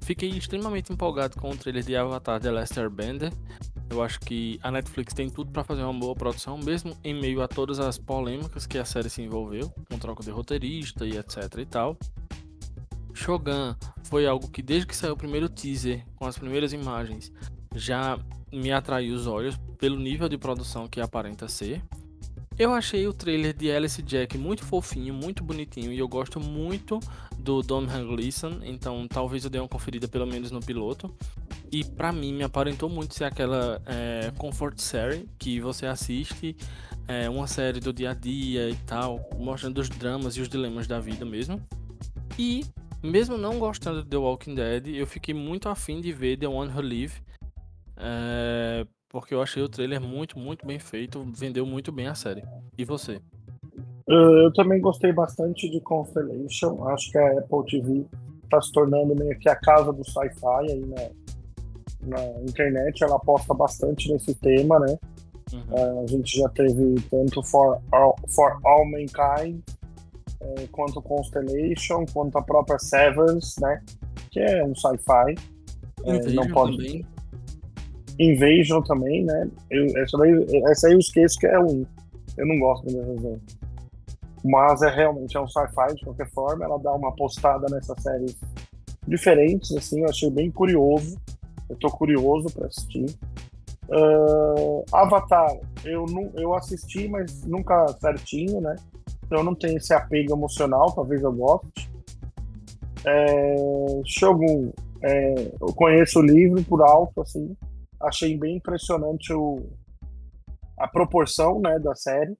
Fiquei 0.00 0.30
extremamente 0.30 0.92
empolgado 0.92 1.36
com 1.36 1.50
o 1.50 1.56
trailer 1.56 1.84
de 1.84 1.94
Avatar 1.94 2.40
The 2.40 2.50
Last 2.50 2.78
Airbender. 2.78 3.32
Eu 3.88 4.02
acho 4.02 4.18
que 4.18 4.58
a 4.62 4.70
Netflix 4.70 5.14
tem 5.14 5.30
tudo 5.30 5.52
para 5.52 5.62
fazer 5.62 5.82
uma 5.82 5.92
boa 5.92 6.14
produção, 6.14 6.58
mesmo 6.58 6.96
em 7.04 7.14
meio 7.14 7.40
a 7.40 7.46
todas 7.46 7.78
as 7.78 7.98
polêmicas 7.98 8.66
que 8.66 8.78
a 8.78 8.84
série 8.84 9.08
se 9.08 9.22
envolveu, 9.22 9.72
com 9.88 9.98
troca 9.98 10.24
de 10.24 10.30
roteirista 10.30 11.06
e 11.06 11.16
etc 11.16 11.58
e 11.58 11.66
tal. 11.66 11.96
Shogun 13.14 13.74
foi 14.04 14.26
algo 14.26 14.48
que 14.48 14.62
desde 14.62 14.86
que 14.86 14.96
saiu 14.96 15.14
o 15.14 15.16
primeiro 15.16 15.48
teaser, 15.48 16.04
com 16.16 16.26
as 16.26 16.38
primeiras 16.38 16.72
imagens, 16.72 17.32
já 17.74 18.18
me 18.52 18.72
atraiu 18.72 19.14
os 19.14 19.26
olhos 19.26 19.58
pelo 19.78 19.98
nível 19.98 20.28
de 20.28 20.36
produção 20.36 20.86
que 20.86 21.00
aparenta 21.00 21.48
ser. 21.48 21.82
Eu 22.58 22.72
achei 22.74 23.06
o 23.06 23.12
trailer 23.12 23.54
de 23.54 23.72
Alice 23.72 24.02
Jack 24.02 24.36
muito 24.36 24.64
fofinho, 24.64 25.14
muito 25.14 25.42
bonitinho 25.42 25.92
e 25.92 25.98
eu 25.98 26.06
gosto 26.06 26.38
muito 26.38 27.00
do 27.38 27.62
Dom 27.62 27.86
Gleeson, 27.86 28.60
então 28.62 29.08
talvez 29.08 29.44
eu 29.44 29.50
dê 29.50 29.58
uma 29.58 29.68
conferida 29.68 30.06
pelo 30.06 30.26
menos 30.26 30.50
no 30.50 30.60
piloto. 30.60 31.14
E 31.70 31.82
para 31.82 32.12
mim 32.12 32.34
me 32.34 32.44
aparentou 32.44 32.90
muito 32.90 33.14
ser 33.14 33.24
aquela 33.24 33.80
é, 33.86 34.30
comfort 34.36 34.78
série 34.78 35.26
que 35.38 35.58
você 35.58 35.86
assiste 35.86 36.54
é, 37.08 37.28
uma 37.28 37.46
série 37.46 37.80
do 37.80 37.92
dia 37.92 38.10
a 38.10 38.14
dia 38.14 38.68
e 38.68 38.76
tal, 38.86 39.28
mostrando 39.38 39.80
os 39.80 39.88
dramas 39.88 40.36
e 40.36 40.40
os 40.42 40.48
dilemas 40.48 40.86
da 40.86 41.00
vida 41.00 41.24
mesmo. 41.24 41.60
E 42.38 42.64
mesmo 43.02 43.36
não 43.36 43.58
gostando 43.58 44.02
de 44.02 44.08
The 44.08 44.16
Walking 44.16 44.54
Dead, 44.54 44.88
eu 44.88 45.06
fiquei 45.06 45.34
muito 45.34 45.68
afim 45.68 46.00
de 46.00 46.12
ver 46.12 46.38
The 46.38 46.46
One 46.46 46.72
Who 46.72 46.80
Live. 46.80 47.14
É, 47.96 48.86
porque 49.08 49.34
eu 49.34 49.42
achei 49.42 49.62
o 49.62 49.68
trailer 49.68 50.00
muito, 50.00 50.38
muito 50.38 50.66
bem 50.66 50.78
feito, 50.78 51.22
vendeu 51.34 51.66
muito 51.66 51.92
bem 51.92 52.06
a 52.06 52.14
série. 52.14 52.42
E 52.78 52.84
você? 52.84 53.20
Eu 54.08 54.52
também 54.52 54.80
gostei 54.80 55.12
bastante 55.12 55.70
de 55.70 55.80
Constellation. 55.80 56.88
Acho 56.88 57.10
que 57.10 57.18
a 57.18 57.38
Apple 57.38 57.64
TV 57.66 58.04
está 58.44 58.60
se 58.60 58.72
tornando 58.72 59.14
meio 59.14 59.38
que 59.38 59.48
a 59.48 59.56
casa 59.56 59.92
do 59.92 60.04
sci-fi 60.04 60.70
aí 60.70 60.84
na, 60.86 62.16
na 62.16 62.42
internet. 62.42 63.04
Ela 63.04 63.16
aposta 63.16 63.54
bastante 63.54 64.12
nesse 64.12 64.34
tema, 64.34 64.78
né? 64.80 64.98
Uhum. 65.52 65.60
Uh, 65.70 66.04
a 66.04 66.06
gente 66.06 66.38
já 66.38 66.48
teve 66.48 66.94
tanto 67.10 67.42
For 67.42 67.80
All, 67.92 68.16
For 68.34 68.58
All 68.64 68.84
Mankind, 68.86 69.60
quanto 70.70 71.00
Constellation, 71.02 72.04
quanto 72.12 72.38
a 72.38 72.42
própria 72.42 72.78
Severance, 72.78 73.60
né? 73.60 73.82
Que 74.30 74.40
é 74.40 74.64
um 74.64 74.74
sci-fi. 74.74 75.34
Uh, 76.00 76.34
não 76.34 76.48
pode... 76.48 76.76
também. 76.76 77.06
Invasion 78.18 78.82
também, 78.82 79.24
né? 79.24 79.48
Eu, 79.70 79.86
essa, 79.98 80.18
daí, 80.18 80.62
essa 80.70 80.86
aí 80.86 80.92
eu 80.92 80.98
esqueço 80.98 81.38
que 81.38 81.46
é 81.46 81.58
um. 81.58 81.84
Eu 82.36 82.46
não 82.46 82.58
gosto 82.58 82.86
dessa. 82.86 83.40
Mas 84.44 84.82
é 84.82 84.90
realmente 84.90 85.36
é 85.36 85.40
um 85.40 85.48
sci-fi 85.48 85.94
de 85.94 86.04
qualquer 86.04 86.28
forma. 86.30 86.64
Ela 86.64 86.78
dá 86.78 86.92
uma 86.92 87.14
postada 87.14 87.66
nessas 87.70 88.02
séries 88.02 88.36
diferentes, 89.06 89.74
assim. 89.76 90.00
Eu 90.00 90.08
achei 90.08 90.30
bem 90.30 90.50
curioso. 90.50 91.16
Eu 91.68 91.76
tô 91.76 91.88
curioso 91.88 92.52
para 92.52 92.66
assistir. 92.66 93.06
Uh, 93.88 94.84
Avatar, 94.92 95.54
eu, 95.84 96.06
não, 96.06 96.30
eu 96.34 96.54
assisti, 96.54 97.08
mas 97.08 97.44
nunca 97.44 97.86
certinho, 98.00 98.60
né? 98.60 98.76
Então 99.32 99.40
eu 99.40 99.46
não 99.46 99.54
tenho 99.54 99.78
esse 99.78 99.94
apego 99.94 100.34
emocional, 100.34 100.92
talvez 100.92 101.22
eu 101.22 101.32
goste. 101.32 101.90
É, 103.02 103.56
Shogun, 104.04 104.70
é, 105.02 105.52
eu 105.58 105.68
conheço 105.74 106.18
o 106.18 106.22
livro 106.22 106.62
por 106.64 106.82
alto, 106.82 107.22
assim. 107.22 107.56
Achei 107.98 108.36
bem 108.36 108.56
impressionante 108.56 109.32
o, 109.32 109.62
a 110.78 110.86
proporção 110.86 111.60
né, 111.60 111.78
da 111.78 111.94
série. 111.94 112.36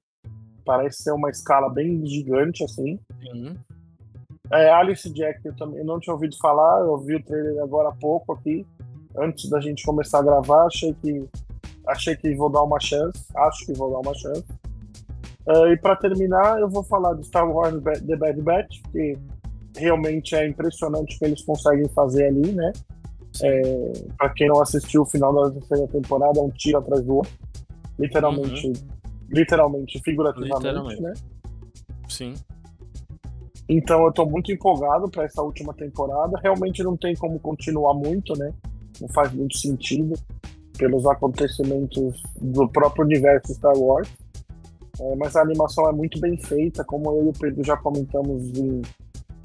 Parece 0.63 1.01
ser 1.01 1.13
uma 1.13 1.31
escala 1.31 1.67
bem 1.67 2.05
gigante, 2.05 2.63
assim. 2.63 2.99
Uhum. 3.33 3.55
É, 4.51 4.69
Alice 4.69 5.11
Jack, 5.11 5.43
eu 5.43 5.55
também 5.55 5.83
não 5.83 5.99
tinha 5.99 6.13
ouvido 6.13 6.37
falar, 6.37 6.81
eu 6.81 6.95
vi 6.99 7.15
o 7.15 7.23
trailer 7.23 7.59
agora 7.63 7.89
há 7.89 7.95
pouco 7.95 8.33
aqui, 8.33 8.63
antes 9.17 9.49
da 9.49 9.59
gente 9.59 9.83
começar 9.83 10.19
a 10.19 10.23
gravar, 10.23 10.67
achei 10.67 10.93
que 10.93 11.27
achei 11.87 12.15
que 12.15 12.35
vou 12.35 12.51
dar 12.51 12.61
uma 12.61 12.79
chance, 12.79 13.25
acho 13.35 13.65
que 13.65 13.73
vou 13.73 13.89
dar 13.89 14.07
uma 14.07 14.13
chance. 14.13 14.45
Uh, 15.47 15.67
e 15.67 15.77
para 15.77 15.95
terminar, 15.95 16.59
eu 16.59 16.69
vou 16.69 16.83
falar 16.83 17.15
de 17.15 17.25
Star 17.25 17.49
Wars 17.49 17.75
The 18.05 18.15
Bad 18.15 18.41
Batch, 18.41 18.81
que 18.91 19.17
realmente 19.75 20.35
é 20.35 20.47
impressionante 20.47 21.15
o 21.15 21.19
que 21.19 21.25
eles 21.25 21.43
conseguem 21.43 21.87
fazer 21.89 22.27
ali, 22.27 22.53
né? 22.53 22.71
É, 23.41 23.93
para 24.17 24.29
quem 24.29 24.47
não 24.47 24.61
assistiu 24.61 25.01
o 25.01 25.05
final 25.05 25.33
da 25.33 25.51
terceira 25.51 25.87
temporada, 25.87 26.39
é 26.39 26.43
um 26.43 26.51
tiro 26.51 26.77
atrás 26.77 27.03
do 27.03 27.15
outro. 27.17 27.31
Literalmente, 27.97 28.67
uhum. 28.67 28.73
literalmente, 29.29 29.99
figurativamente, 30.03 30.55
literalmente. 30.55 31.01
né? 31.01 31.13
Sim. 32.07 32.33
Então 33.67 34.05
eu 34.05 34.11
tô 34.11 34.25
muito 34.25 34.51
empolgado 34.51 35.09
para 35.09 35.23
essa 35.23 35.41
última 35.41 35.73
temporada. 35.73 36.39
Realmente 36.41 36.83
não 36.83 36.95
tem 36.95 37.15
como 37.15 37.39
continuar 37.39 37.93
muito, 37.93 38.37
né? 38.37 38.53
Não 39.01 39.07
faz 39.09 39.33
muito 39.33 39.57
sentido 39.57 40.13
pelos 40.77 41.05
acontecimentos 41.05 42.21
do 42.39 42.67
próprio 42.67 43.05
universo 43.05 43.53
Star 43.53 43.75
Wars. 43.75 44.09
É, 45.03 45.15
mas 45.17 45.35
a 45.35 45.41
animação 45.41 45.89
é 45.89 45.91
muito 45.91 46.19
bem 46.19 46.37
feita, 46.37 46.83
como 46.85 47.11
eu 47.11 47.25
e 47.25 47.29
o 47.29 47.33
Pedro 47.33 47.61
já 47.63 47.75
comentamos 47.75 48.57
em, 48.57 48.81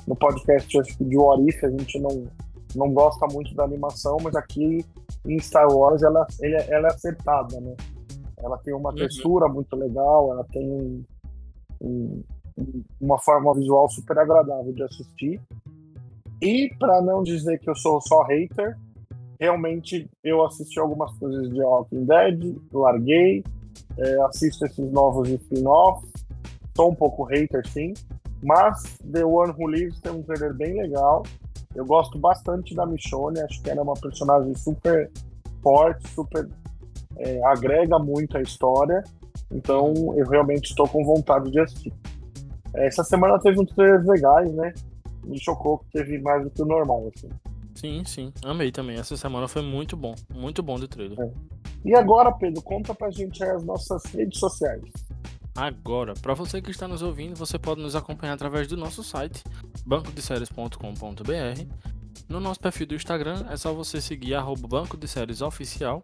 no 0.06 0.14
podcast 0.14 0.78
acho 0.78 0.96
que 0.96 1.04
de 1.04 1.16
What 1.16 1.48
If, 1.48 1.64
a 1.64 1.70
gente 1.70 1.98
não, 1.98 2.24
não 2.76 2.92
gosta 2.92 3.26
muito 3.32 3.52
da 3.54 3.64
animação, 3.64 4.18
mas 4.22 4.36
aqui 4.36 4.84
em 5.26 5.38
Star 5.40 5.66
Wars 5.68 6.02
ela, 6.02 6.24
ela 6.40 6.88
é 6.88 6.92
acertada, 6.92 7.60
né? 7.60 7.74
Ela 8.36 8.56
tem 8.58 8.72
uma 8.72 8.90
uhum. 8.90 8.96
textura 8.96 9.48
muito 9.48 9.74
legal, 9.74 10.32
ela 10.32 10.44
tem 10.44 10.70
um, 10.70 11.04
um, 11.80 12.22
uma 13.00 13.18
forma 13.18 13.52
visual 13.54 13.90
super 13.90 14.16
agradável 14.16 14.72
de 14.72 14.84
assistir. 14.84 15.40
E 16.40 16.72
para 16.78 17.02
não 17.02 17.24
dizer 17.24 17.58
que 17.58 17.68
eu 17.68 17.74
sou 17.74 18.00
só 18.00 18.22
hater, 18.22 18.78
realmente 19.40 20.08
eu 20.22 20.44
assisti 20.44 20.78
algumas 20.78 21.12
coisas 21.18 21.48
de 21.50 21.60
Walking 21.60 22.04
Dead, 22.04 22.56
larguei, 22.72 23.42
é, 23.98 24.20
assisto 24.22 24.64
esses 24.64 24.90
novos 24.92 25.28
spin-offs, 25.28 26.10
sou 26.76 26.90
um 26.90 26.94
pouco 26.94 27.24
hater 27.24 27.66
sim, 27.68 27.92
mas 28.42 28.98
The 29.12 29.24
One 29.24 29.52
Who 29.58 29.68
Lives 29.68 30.00
tem 30.00 30.12
um 30.12 30.22
trailer 30.22 30.54
bem 30.54 30.80
legal. 30.80 31.24
Eu 31.74 31.84
gosto 31.84 32.18
bastante 32.18 32.74
da 32.74 32.86
Michonne, 32.86 33.40
acho 33.40 33.62
que 33.62 33.70
ela 33.70 33.80
é 33.80 33.82
uma 33.82 33.94
personagem 33.94 34.54
super 34.54 35.10
forte, 35.62 36.08
super 36.08 36.48
é, 37.16 37.44
agrega 37.44 37.98
muito 37.98 38.36
a 38.38 38.42
história. 38.42 39.02
Então 39.50 39.92
eu 40.16 40.26
realmente 40.28 40.70
estou 40.70 40.88
com 40.88 41.04
vontade 41.04 41.50
de 41.50 41.60
assistir. 41.60 41.92
Essa 42.74 43.02
semana 43.02 43.38
teve 43.38 43.60
uns 43.60 43.70
trailers 43.72 44.06
legais, 44.06 44.52
né? 44.54 44.72
Me 45.24 45.38
chocou 45.40 45.78
que 45.78 45.90
teve 45.92 46.18
mais 46.20 46.44
do 46.44 46.50
que 46.50 46.62
o 46.62 46.66
normal, 46.66 47.10
assim. 47.14 47.28
Sim, 47.74 48.02
sim. 48.04 48.32
Amei 48.44 48.72
também. 48.72 48.96
Essa 48.96 49.16
semana 49.16 49.46
foi 49.48 49.62
muito 49.62 49.96
bom. 49.96 50.14
Muito 50.34 50.62
bom 50.62 50.78
de 50.78 50.88
trailer. 50.88 51.18
É. 51.20 51.30
E 51.84 51.94
agora, 51.94 52.32
Pedro, 52.32 52.62
conta 52.62 52.94
pra 52.94 53.10
gente 53.10 53.42
as 53.42 53.64
nossas 53.64 54.04
redes 54.06 54.38
sociais. 54.38 54.84
Agora, 55.56 56.14
para 56.14 56.34
você 56.34 56.62
que 56.62 56.70
está 56.70 56.86
nos 56.86 57.02
ouvindo, 57.02 57.34
você 57.34 57.58
pode 57.58 57.80
nos 57.80 57.96
acompanhar 57.96 58.34
através 58.34 58.68
do 58.68 58.76
nosso 58.76 59.02
site, 59.02 59.42
bancodeséries.com.br. 59.84 61.66
No 62.28 62.40
nosso 62.40 62.60
perfil 62.60 62.86
do 62.86 62.94
Instagram 62.94 63.46
é 63.50 63.56
só 63.56 63.72
você 63.72 64.00
seguir 64.00 64.34
arroba 64.34 64.68
Banco 64.68 64.96
de 64.96 65.08
Séries 65.08 65.40
Oficial. 65.40 66.02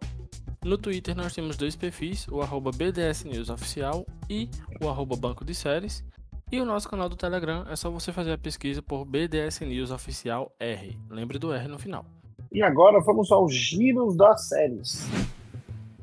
No 0.63 0.77
Twitter 0.77 1.15
nós 1.15 1.33
temos 1.33 1.55
dois 1.55 1.75
perfis, 1.75 2.27
o 2.27 2.41
arroba 2.41 2.71
BDS 2.71 3.23
News 3.23 3.49
Oficial 3.49 4.05
e 4.29 4.49
o 4.81 4.89
arroba 4.89 5.15
Banco 5.15 5.45
de 5.45 5.53
Séries. 5.53 6.03
E 6.51 6.59
o 6.59 6.65
nosso 6.65 6.89
canal 6.89 7.07
do 7.07 7.15
Telegram 7.15 7.65
é 7.69 7.75
só 7.75 7.89
você 7.89 8.11
fazer 8.11 8.33
a 8.33 8.37
pesquisa 8.37 8.81
por 8.81 9.05
BDS 9.05 9.61
News 9.61 9.91
Oficial 9.91 10.51
R. 10.59 10.97
Lembre 11.09 11.39
do 11.39 11.53
R 11.53 11.67
no 11.67 11.79
final. 11.79 12.05
E 12.51 12.61
agora 12.61 12.99
vamos 12.99 13.31
aos 13.31 13.53
giros 13.53 14.17
das 14.17 14.47
séries. 14.47 15.07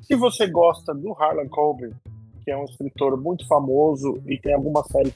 Se 0.03 0.17
você 0.17 0.49
gosta 0.49 0.93
do 0.93 1.13
Harlan 1.13 1.49
Coben, 1.49 1.93
que 2.45 2.51
é 2.51 2.57
um 2.57 2.65
escritor 2.65 3.17
muito 3.21 3.47
famoso 3.47 4.21
e 4.27 4.37
tem 4.37 4.53
algumas 4.53 4.87
séries 4.89 5.15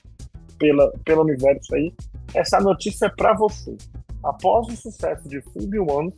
pela, 0.58 0.92
pelo 1.04 1.22
universo 1.22 1.74
aí, 1.74 1.92
essa 2.32 2.60
notícia 2.60 3.06
é 3.06 3.08
para 3.08 3.34
você. 3.34 3.76
Após 4.22 4.68
o 4.68 4.76
sucesso 4.76 5.28
de 5.28 5.40
Phoebe 5.42 5.80
Once, 5.80 6.16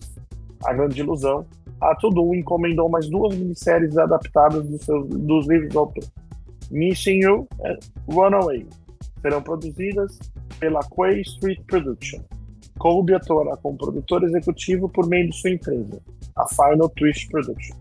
A 0.64 0.74
Grande 0.74 1.00
Ilusão, 1.00 1.46
a 1.80 1.94
Tudo 1.94 2.34
encomendou 2.34 2.90
mais 2.90 3.08
duas 3.08 3.34
minisséries 3.34 3.96
adaptadas 3.96 4.68
dos, 4.68 4.86
dos 5.08 5.48
livros 5.48 5.72
do 5.72 5.78
autor. 5.78 6.04
Missing 6.70 7.20
You 7.22 7.48
e 7.64 8.12
Runaway, 8.12 8.66
serão 9.22 9.42
produzidas 9.42 10.18
pela 10.60 10.80
Quay 10.80 11.22
Street 11.22 11.60
Production. 11.66 12.20
Colby 12.78 13.14
atuará 13.14 13.56
como 13.56 13.78
produtor 13.78 14.24
executivo 14.24 14.88
por 14.90 15.08
meio 15.08 15.30
de 15.30 15.36
sua 15.36 15.50
empresa, 15.50 16.00
a 16.36 16.46
Final 16.46 16.88
Twist 16.90 17.28
Production. 17.30 17.76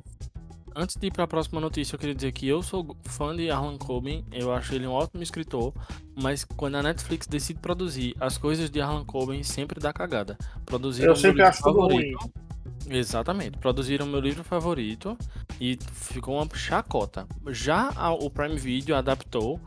Antes 0.79 0.95
de 0.95 1.07
ir 1.07 1.11
para 1.11 1.23
a 1.23 1.27
próxima 1.27 1.59
notícia, 1.59 1.95
eu 1.95 1.99
queria 1.99 2.13
dizer 2.13 2.31
que 2.31 2.47
eu 2.47 2.61
sou 2.61 2.95
fã 3.05 3.35
de 3.35 3.49
Arlan 3.49 3.79
Coben, 3.79 4.23
eu 4.31 4.53
acho 4.53 4.75
ele 4.75 4.85
um 4.85 4.91
ótimo 4.91 5.23
escritor, 5.23 5.73
mas 6.15 6.45
quando 6.45 6.75
a 6.75 6.83
Netflix 6.83 7.25
decide 7.25 7.59
produzir 7.59 8.15
as 8.19 8.37
coisas 8.37 8.69
de 8.69 8.79
Arlan 8.79 9.03
Coben, 9.03 9.41
sempre 9.41 9.79
dá 9.79 9.91
cagada. 9.91 10.37
Produziram 10.67 11.13
eu 11.13 11.15
sempre 11.15 11.41
acho 11.41 11.63
favorito. 11.63 12.19
ruim. 12.19 12.95
Exatamente, 12.95 13.57
produziram 13.57 14.05
meu 14.05 14.19
livro 14.19 14.43
favorito 14.43 15.17
e 15.59 15.79
ficou 15.93 16.35
uma 16.35 16.47
chacota. 16.55 17.27
Já 17.47 17.89
o 18.13 18.29
Prime 18.29 18.55
Video 18.55 18.95
adaptou 18.95 19.59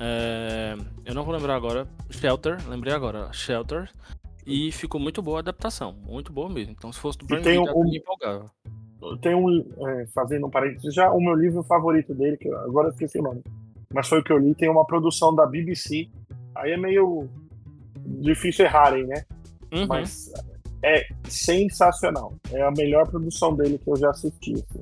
é, 0.00 0.76
eu 1.04 1.14
não 1.14 1.22
vou 1.22 1.32
lembrar 1.32 1.54
agora. 1.54 1.88
Shelter, 2.10 2.58
lembrei 2.68 2.92
agora. 2.92 3.32
Shelter. 3.32 3.88
E 4.44 4.70
ficou 4.70 5.00
muito 5.00 5.22
boa 5.22 5.38
a 5.38 5.40
adaptação. 5.40 5.92
Muito 6.04 6.32
boa 6.32 6.48
mesmo. 6.48 6.72
Então, 6.72 6.92
se 6.92 6.98
fosse 6.98 7.18
do 7.18 7.26
Prime 7.26 7.42
Video, 7.42 7.62
um, 7.76 7.86
empolgava. 7.86 8.50
Tem 9.20 9.34
um. 9.34 9.64
É, 9.86 10.06
fazendo 10.14 10.46
um 10.46 10.50
parênteses, 10.50 10.94
já 10.94 11.10
o 11.12 11.20
meu 11.20 11.34
livro 11.34 11.62
favorito 11.62 12.14
dele, 12.14 12.36
que 12.36 12.48
agora 12.48 12.88
eu 12.88 12.92
esqueci 12.92 13.18
o 13.18 13.22
nome. 13.22 13.42
Mas 13.92 14.08
foi 14.08 14.20
o 14.20 14.24
que 14.24 14.32
eu 14.32 14.38
li, 14.38 14.54
tem 14.54 14.68
uma 14.68 14.86
produção 14.86 15.34
da 15.34 15.46
BBC. 15.46 16.08
Aí 16.54 16.72
é 16.72 16.76
meio 16.76 17.28
difícil 18.20 18.64
errarem, 18.64 19.06
né? 19.06 19.24
Uhum. 19.72 19.86
Mas 19.86 20.32
é 20.82 21.06
sensacional. 21.24 22.34
É 22.50 22.62
a 22.62 22.70
melhor 22.70 23.08
produção 23.08 23.54
dele 23.54 23.78
que 23.78 23.90
eu 23.90 23.96
já 23.96 24.10
assisti. 24.10 24.54
Assim. 24.54 24.80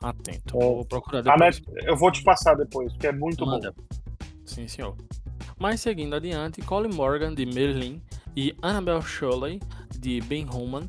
Atento. 0.00 0.56
É, 0.56 0.60
vou 0.60 0.84
procurar 0.84 1.22
depois. 1.22 1.40
Net, 1.40 1.62
eu 1.84 1.96
vou 1.96 2.10
te 2.10 2.22
passar 2.22 2.54
depois, 2.54 2.92
que 2.96 3.06
é 3.06 3.12
muito 3.12 3.46
Manda. 3.46 3.72
bom. 3.72 3.82
Sim, 4.44 4.66
senhor. 4.66 4.96
Mas 5.58 5.80
seguindo 5.80 6.14
adiante, 6.14 6.60
Colin 6.62 6.94
Morgan, 6.94 7.34
de 7.34 7.46
Merlin, 7.46 8.02
e 8.36 8.54
Annabelle 8.62 9.02
Shirley, 9.02 9.60
de 9.98 10.20
Ben 10.22 10.46
Human, 10.48 10.88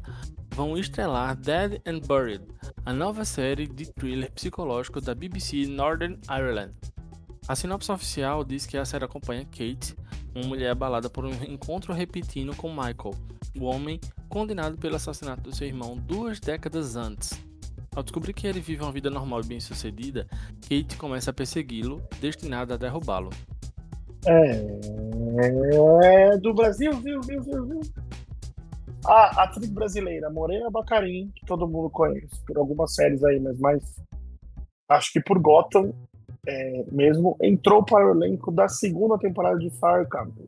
vão 0.53 0.77
estrelar 0.77 1.36
Dead 1.36 1.81
and 1.86 2.00
Buried, 2.07 2.45
a 2.86 2.93
nova 2.93 3.25
série 3.25 3.65
de 3.65 3.91
thriller 3.91 4.31
psicológico 4.31 5.01
da 5.01 5.15
BBC 5.15 5.65
Northern 5.65 6.19
Ireland. 6.29 6.74
A 7.48 7.55
sinopse 7.55 7.91
oficial 7.91 8.43
diz 8.43 8.67
que 8.67 8.77
a 8.77 8.86
série 8.86 9.03
acompanha 9.03 9.45
Kate, 9.45 9.95
uma 10.36 10.45
mulher 10.45 10.69
abalada 10.69 11.10
por 11.10 11.25
um 11.25 11.33
encontro 11.48 11.91
repetindo 11.91 12.55
com 12.55 12.69
Michael, 12.69 13.15
o 13.60 13.65
homem 13.65 14.00
condenado 14.29 14.77
pelo 14.77 14.95
assassinato 14.95 15.41
do 15.41 15.55
seu 15.55 15.67
irmão 15.67 15.98
duas 15.98 16.39
décadas 16.39 16.95
antes. 16.95 17.31
Ao 17.95 18.03
descobrir 18.03 18.33
que 18.33 18.45
ele 18.45 18.60
vive 18.60 18.83
uma 18.83 18.91
vida 18.91 19.10
normal 19.10 19.41
e 19.41 19.48
bem-sucedida, 19.48 20.27
Kate 20.62 20.98
começa 20.98 21.31
a 21.31 21.33
persegui-lo, 21.33 22.00
destinada 22.22 22.75
a 22.75 22.77
derrubá-lo. 22.77 23.31
É... 24.25 24.63
é 26.03 26.38
do 26.38 26.53
Brasil, 26.53 26.93
viu, 27.01 27.19
viu, 27.22 27.41
viu, 27.41 27.65
viu. 27.65 27.81
A 29.05 29.43
atriz 29.43 29.69
brasileira 29.69 30.29
Morena 30.29 30.69
Bacarin, 30.69 31.31
que 31.36 31.45
todo 31.45 31.67
mundo 31.67 31.89
conhece 31.89 32.43
por 32.45 32.57
algumas 32.57 32.93
séries 32.95 33.24
aí, 33.24 33.39
mas 33.39 33.60
mais 33.60 33.83
acho 34.89 35.12
que 35.12 35.22
por 35.22 35.39
Gotham 35.39 35.93
é, 36.48 36.86
mesmo, 36.91 37.38
entrou 37.41 37.83
para 37.83 38.05
o 38.05 38.12
elenco 38.12 38.51
da 38.51 38.67
segunda 38.67 39.17
temporada 39.17 39.57
de 39.57 39.69
Fire 39.69 40.07
Company. 40.10 40.48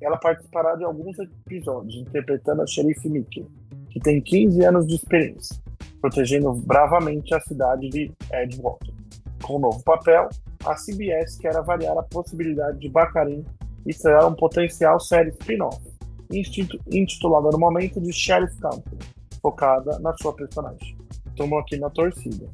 Ela 0.00 0.16
participará 0.18 0.74
de 0.74 0.84
alguns 0.84 1.16
episódios, 1.18 1.96
interpretando 1.96 2.62
a 2.62 2.66
xerife 2.66 3.08
Mickey, 3.08 3.46
que 3.90 4.00
tem 4.00 4.20
15 4.20 4.64
anos 4.64 4.86
de 4.86 4.96
experiência, 4.96 5.56
protegendo 6.00 6.52
bravamente 6.52 7.34
a 7.34 7.40
cidade 7.40 7.88
de 7.88 8.12
Edgewater. 8.32 8.94
Com 9.42 9.54
o 9.54 9.56
um 9.56 9.60
novo 9.60 9.82
papel, 9.82 10.28
a 10.64 10.74
CBS 10.74 11.38
quer 11.38 11.56
avaliar 11.56 11.96
a 11.96 12.02
possibilidade 12.02 12.78
de 12.78 12.88
Bacarin 12.88 13.44
estrear 13.86 14.26
um 14.26 14.34
potencial 14.34 14.98
série 14.98 15.30
spin-off, 15.30 15.80
intitulada 16.30 17.50
no 17.50 17.58
momento 17.58 18.00
de 18.00 18.12
Sheriff 18.12 18.60
Company, 18.60 18.98
focada 19.40 19.98
na 20.00 20.16
sua 20.16 20.32
personagem. 20.34 20.96
Estamos 21.26 21.58
aqui 21.60 21.76
na 21.76 21.90
torcida. 21.90 22.48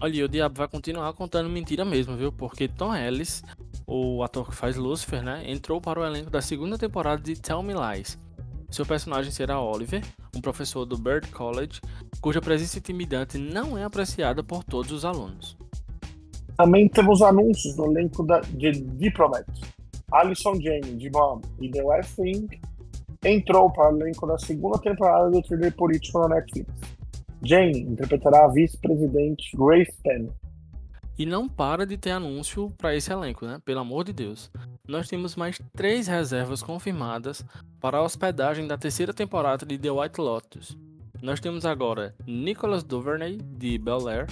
Olha, 0.00 0.24
o 0.24 0.28
diabo 0.28 0.56
vai 0.56 0.68
continuar 0.68 1.12
contando 1.12 1.48
mentira 1.48 1.84
mesmo, 1.84 2.16
viu? 2.16 2.30
Porque 2.30 2.68
Tom 2.68 2.94
Ellis, 2.94 3.42
o 3.86 4.22
ator 4.22 4.48
que 4.48 4.54
faz 4.54 4.76
Lucifer, 4.76 5.22
né, 5.22 5.42
entrou 5.50 5.80
para 5.80 5.98
o 5.98 6.04
elenco 6.04 6.30
da 6.30 6.40
segunda 6.40 6.78
temporada 6.78 7.20
de 7.20 7.34
Tell 7.34 7.62
Me 7.62 7.74
Lies. 7.74 8.16
Seu 8.70 8.84
personagem 8.86 9.32
será 9.32 9.60
Oliver, 9.60 10.04
um 10.36 10.40
professor 10.40 10.84
do 10.84 10.96
Bird 10.96 11.28
College, 11.30 11.80
cuja 12.20 12.40
presença 12.40 12.78
intimidante 12.78 13.38
não 13.38 13.76
é 13.76 13.82
apreciada 13.82 14.42
por 14.44 14.62
todos 14.62 14.92
os 14.92 15.04
alunos. 15.04 15.56
Também 16.56 16.88
temos 16.88 17.22
anúncios 17.22 17.76
no 17.76 17.86
elenco 17.86 18.24
da, 18.24 18.40
de 18.40 18.72
Diplomat. 18.72 19.46
Alison 20.12 20.54
Jane, 20.60 20.96
de 20.96 21.10
Mom 21.10 21.40
e 21.60 21.70
The 21.70 21.82
West 21.82 22.18
Wing, 22.18 22.48
entrou 23.24 23.70
para 23.70 23.92
o 23.92 24.00
elenco 24.00 24.26
da 24.26 24.38
segunda 24.38 24.78
temporada 24.78 25.30
do 25.30 25.42
thriller 25.42 25.74
político 25.74 26.20
na 26.20 26.36
Netflix. 26.36 26.72
Jane 27.42 27.80
interpretará 27.80 28.44
a 28.44 28.48
vice-presidente 28.48 29.56
Grace 29.56 29.92
Penn. 30.02 30.28
E 31.18 31.26
não 31.26 31.48
para 31.48 31.84
de 31.84 31.96
ter 31.96 32.12
anúncio 32.12 32.72
para 32.78 32.94
esse 32.94 33.12
elenco, 33.12 33.44
né? 33.44 33.60
Pelo 33.64 33.80
amor 33.80 34.04
de 34.04 34.12
Deus. 34.12 34.50
Nós 34.86 35.08
temos 35.08 35.34
mais 35.34 35.60
três 35.74 36.06
reservas 36.06 36.62
confirmadas 36.62 37.44
para 37.80 37.98
a 37.98 38.02
hospedagem 38.02 38.66
da 38.66 38.78
terceira 38.78 39.12
temporada 39.12 39.66
de 39.66 39.76
The 39.76 39.90
White 39.90 40.20
Lotus. 40.20 40.78
Nós 41.20 41.40
temos 41.40 41.66
agora 41.66 42.14
Nicholas 42.24 42.84
Duvernay, 42.84 43.38
de 43.38 43.78
Bel 43.78 44.08
Air, 44.08 44.26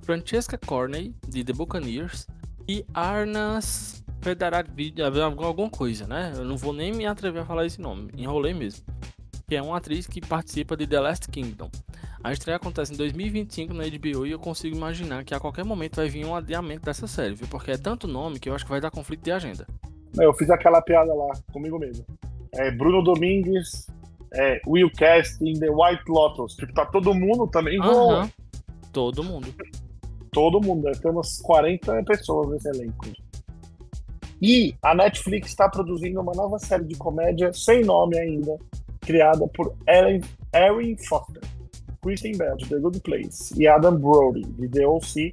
Francesca 0.00 0.58
Corney, 0.58 1.14
de 1.28 1.44
The 1.44 1.52
Buccaneers, 1.52 2.26
e 2.66 2.84
Arnas 2.94 4.01
Federavid, 4.22 5.02
alguma 5.02 5.68
coisa, 5.68 6.06
né? 6.06 6.32
Eu 6.36 6.44
não 6.44 6.56
vou 6.56 6.72
nem 6.72 6.92
me 6.92 7.04
atrever 7.04 7.42
a 7.42 7.44
falar 7.44 7.66
esse 7.66 7.80
nome, 7.80 8.10
enrolei 8.16 8.54
mesmo. 8.54 8.84
Que 9.48 9.56
é 9.56 9.62
uma 9.62 9.76
atriz 9.76 10.06
que 10.06 10.20
participa 10.20 10.76
de 10.76 10.86
The 10.86 11.00
Last 11.00 11.28
Kingdom. 11.28 11.68
A 12.24 12.32
estreia 12.32 12.56
acontece 12.56 12.94
em 12.94 12.96
2025 12.96 13.74
na 13.74 13.82
HBO 13.82 14.24
e 14.24 14.30
eu 14.30 14.38
consigo 14.38 14.76
imaginar 14.76 15.24
que 15.24 15.34
a 15.34 15.40
qualquer 15.40 15.64
momento 15.64 15.96
vai 15.96 16.08
vir 16.08 16.24
um 16.24 16.36
adiamento 16.36 16.84
dessa 16.84 17.08
série, 17.08 17.34
viu? 17.34 17.48
Porque 17.48 17.72
é 17.72 17.76
tanto 17.76 18.06
nome 18.06 18.38
que 18.38 18.48
eu 18.48 18.54
acho 18.54 18.64
que 18.64 18.70
vai 18.70 18.80
dar 18.80 18.92
conflito 18.92 19.24
de 19.24 19.32
agenda. 19.32 19.66
Eu 20.16 20.32
fiz 20.32 20.48
aquela 20.48 20.80
piada 20.80 21.12
lá 21.12 21.32
comigo 21.52 21.78
mesmo. 21.78 22.06
É 22.54 22.70
Bruno 22.70 23.02
Domingues, 23.02 23.88
é 24.32 24.60
Will 24.66 24.90
Cast 24.90 25.42
in 25.44 25.58
The 25.58 25.68
White 25.68 26.04
Lotus. 26.08 26.54
Tipo, 26.54 26.72
tá 26.72 26.86
todo 26.86 27.12
mundo 27.12 27.48
também. 27.48 27.80
Uhum. 27.80 28.30
Todo 28.92 29.24
mundo. 29.24 29.52
Todo 30.30 30.60
mundo. 30.60 30.82
Deve 30.84 31.00
ter 31.00 31.08
umas 31.08 31.40
40 31.42 32.04
pessoas 32.04 32.50
nesse 32.50 32.68
elenco. 32.68 33.06
E 34.44 34.74
a 34.82 34.92
Netflix 34.92 35.50
está 35.50 35.68
produzindo 35.68 36.20
uma 36.20 36.32
nova 36.34 36.58
série 36.58 36.84
de 36.84 36.96
comédia 36.96 37.52
sem 37.52 37.84
nome 37.84 38.18
ainda, 38.18 38.58
criada 39.00 39.46
por 39.46 39.72
Ellen, 39.86 40.20
Erin 40.52 40.96
Foster. 41.06 41.40
Kristen 42.02 42.36
Bell, 42.36 42.56
de 42.56 42.68
The 42.68 42.80
Good 42.80 43.00
Place, 43.02 43.54
e 43.56 43.68
Adam 43.68 43.96
Brody, 43.96 44.42
de 44.42 44.68
The 44.68 44.84
O.C., 44.84 45.30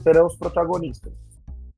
serão 0.00 0.28
os 0.28 0.36
protagonistas. 0.36 1.12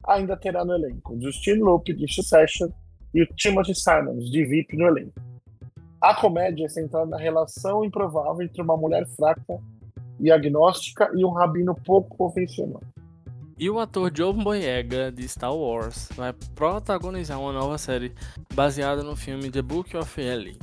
Ainda 0.06 0.36
terá 0.36 0.62
no 0.62 0.74
elenco 0.74 1.18
Justin 1.18 1.54
Lupe, 1.54 1.94
de 1.94 2.06
Succession, 2.12 2.68
e 3.14 3.22
o 3.22 3.26
Timothy 3.28 3.74
Simons, 3.74 4.30
de 4.30 4.44
VIP, 4.44 4.76
no 4.76 4.86
elenco. 4.86 5.14
A 6.02 6.14
comédia 6.14 6.66
é 6.66 6.68
centrada 6.68 7.06
na 7.06 7.16
relação 7.16 7.82
improvável 7.82 8.42
entre 8.42 8.60
uma 8.60 8.76
mulher 8.76 9.06
fraca 9.16 9.58
e 10.20 10.30
agnóstica 10.30 11.10
e 11.14 11.24
um 11.24 11.30
rabino 11.30 11.74
pouco 11.74 12.14
convencional. 12.14 12.82
E 13.56 13.70
o 13.70 13.78
ator 13.78 14.10
John 14.10 14.34
Boyega, 14.34 15.12
de 15.12 15.28
Star 15.28 15.54
Wars, 15.54 16.08
vai 16.16 16.32
protagonizar 16.56 17.40
uma 17.40 17.52
nova 17.52 17.78
série 17.78 18.12
baseada 18.52 19.02
no 19.04 19.14
filme 19.14 19.48
The 19.48 19.62
Book 19.62 19.96
of 19.96 20.20
Eli, 20.20 20.58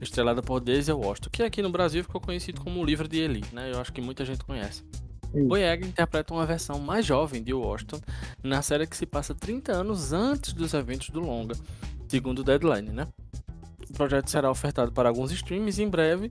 estrelada 0.00 0.40
por 0.40 0.60
Denzel 0.60 0.98
Washington, 0.98 1.30
que 1.32 1.42
aqui 1.42 1.60
no 1.60 1.70
Brasil 1.70 2.04
ficou 2.04 2.20
conhecido 2.20 2.60
como 2.60 2.80
o 2.80 2.84
livro 2.84 3.08
de 3.08 3.18
Eli, 3.18 3.44
né? 3.52 3.72
Eu 3.72 3.80
acho 3.80 3.92
que 3.92 4.00
muita 4.00 4.24
gente 4.24 4.44
conhece. 4.44 4.84
Hum. 5.34 5.48
Boyega 5.48 5.84
interpreta 5.84 6.32
uma 6.32 6.46
versão 6.46 6.78
mais 6.78 7.04
jovem 7.04 7.42
de 7.42 7.52
Washington 7.52 8.00
na 8.44 8.62
série 8.62 8.86
que 8.86 8.96
se 8.96 9.06
passa 9.06 9.34
30 9.34 9.72
anos 9.72 10.12
antes 10.12 10.52
dos 10.52 10.72
eventos 10.72 11.10
do 11.10 11.18
longa, 11.18 11.56
segundo 12.06 12.40
o 12.40 12.44
Deadline, 12.44 12.90
né? 12.90 13.08
O 13.90 13.92
projeto 13.92 14.30
será 14.30 14.48
ofertado 14.48 14.92
para 14.92 15.08
alguns 15.08 15.32
streams 15.32 15.80
em 15.82 15.88
breve, 15.88 16.30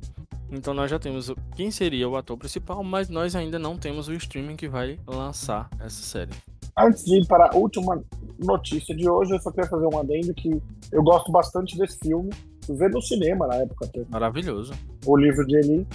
então 0.51 0.73
nós 0.73 0.89
já 0.89 0.99
temos 0.99 1.33
quem 1.55 1.71
seria 1.71 2.07
o 2.07 2.15
ator 2.15 2.37
principal, 2.37 2.83
mas 2.83 3.09
nós 3.09 3.35
ainda 3.35 3.57
não 3.59 3.77
temos 3.77 4.07
o 4.07 4.13
streaming 4.13 4.55
que 4.55 4.67
vai 4.67 4.99
lançar 5.07 5.69
essa 5.79 6.03
série. 6.03 6.31
Antes 6.77 7.05
de 7.05 7.21
ir 7.21 7.27
para 7.27 7.51
a 7.51 7.55
última 7.55 8.03
notícia 8.37 8.95
de 8.95 9.09
hoje, 9.09 9.33
eu 9.33 9.39
só 9.39 9.49
queria 9.49 9.69
fazer 9.69 9.85
um 9.85 9.97
adendo 9.97 10.33
que 10.33 10.61
eu 10.91 11.03
gosto 11.03 11.31
bastante 11.31 11.77
desse 11.77 11.97
filme 11.99 12.29
ver 12.69 12.89
no 12.89 13.01
cinema 13.01 13.47
na 13.47 13.55
época. 13.55 13.85
Até. 13.85 14.03
Maravilhoso. 14.09 14.73
O 15.05 15.15
livro 15.15 15.45
de 15.45 15.57
Eli. 15.57 15.87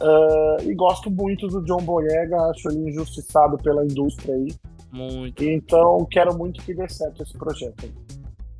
Uh, 0.00 0.68
e 0.68 0.74
gosto 0.74 1.10
muito 1.10 1.46
do 1.46 1.62
John 1.62 1.82
Boyega, 1.82 2.36
acho 2.50 2.68
ele 2.68 2.90
injustiçado 2.90 3.56
pela 3.58 3.84
indústria 3.84 4.34
aí. 4.34 4.52
Muito. 4.90 5.42
Então 5.42 6.04
quero 6.10 6.36
muito 6.36 6.62
que 6.62 6.74
dê 6.74 6.88
certo 6.88 7.22
esse 7.22 7.36
projeto. 7.38 7.88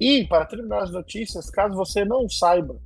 E, 0.00 0.24
para 0.26 0.46
terminar 0.46 0.82
as 0.82 0.90
notícias, 0.90 1.50
caso 1.50 1.74
você 1.74 2.04
não 2.04 2.28
saiba, 2.28 2.76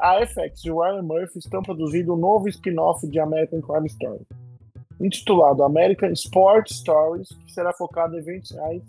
a 0.00 0.26
FX 0.26 0.64
e 0.64 0.70
Ryan 0.70 1.02
Murphy 1.02 1.38
estão 1.38 1.62
produzindo 1.62 2.14
um 2.14 2.16
novo 2.16 2.48
spin-off 2.48 3.06
de 3.06 3.20
American 3.20 3.60
Crime 3.60 3.86
Story, 3.86 4.26
intitulado 5.00 5.62
American 5.62 6.10
Sports 6.10 6.78
Stories, 6.78 7.28
que 7.28 7.52
será 7.52 7.72
focado 7.72 8.16
em 8.16 8.18
eventos 8.18 8.50
reais 8.50 8.82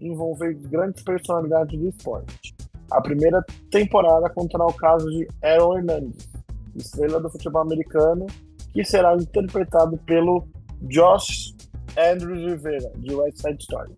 envolvendo 0.00 0.68
grandes 0.68 1.02
personalidades 1.04 1.78
do 1.78 1.88
esporte. 1.88 2.54
A 2.90 3.00
primeira 3.00 3.44
temporada 3.70 4.28
contará 4.30 4.66
o 4.66 4.72
caso 4.72 5.08
de 5.10 5.28
Aaron 5.42 5.78
Hernandez, 5.78 6.28
estrela 6.74 7.20
do 7.20 7.30
futebol 7.30 7.62
americano, 7.62 8.26
que 8.72 8.84
será 8.84 9.14
interpretado 9.14 9.96
pelo 9.98 10.46
Josh 10.88 11.54
Andrews 11.96 12.50
Rivera, 12.50 12.90
de 12.96 13.14
West 13.14 13.38
Side 13.40 13.62
Story. 13.62 13.92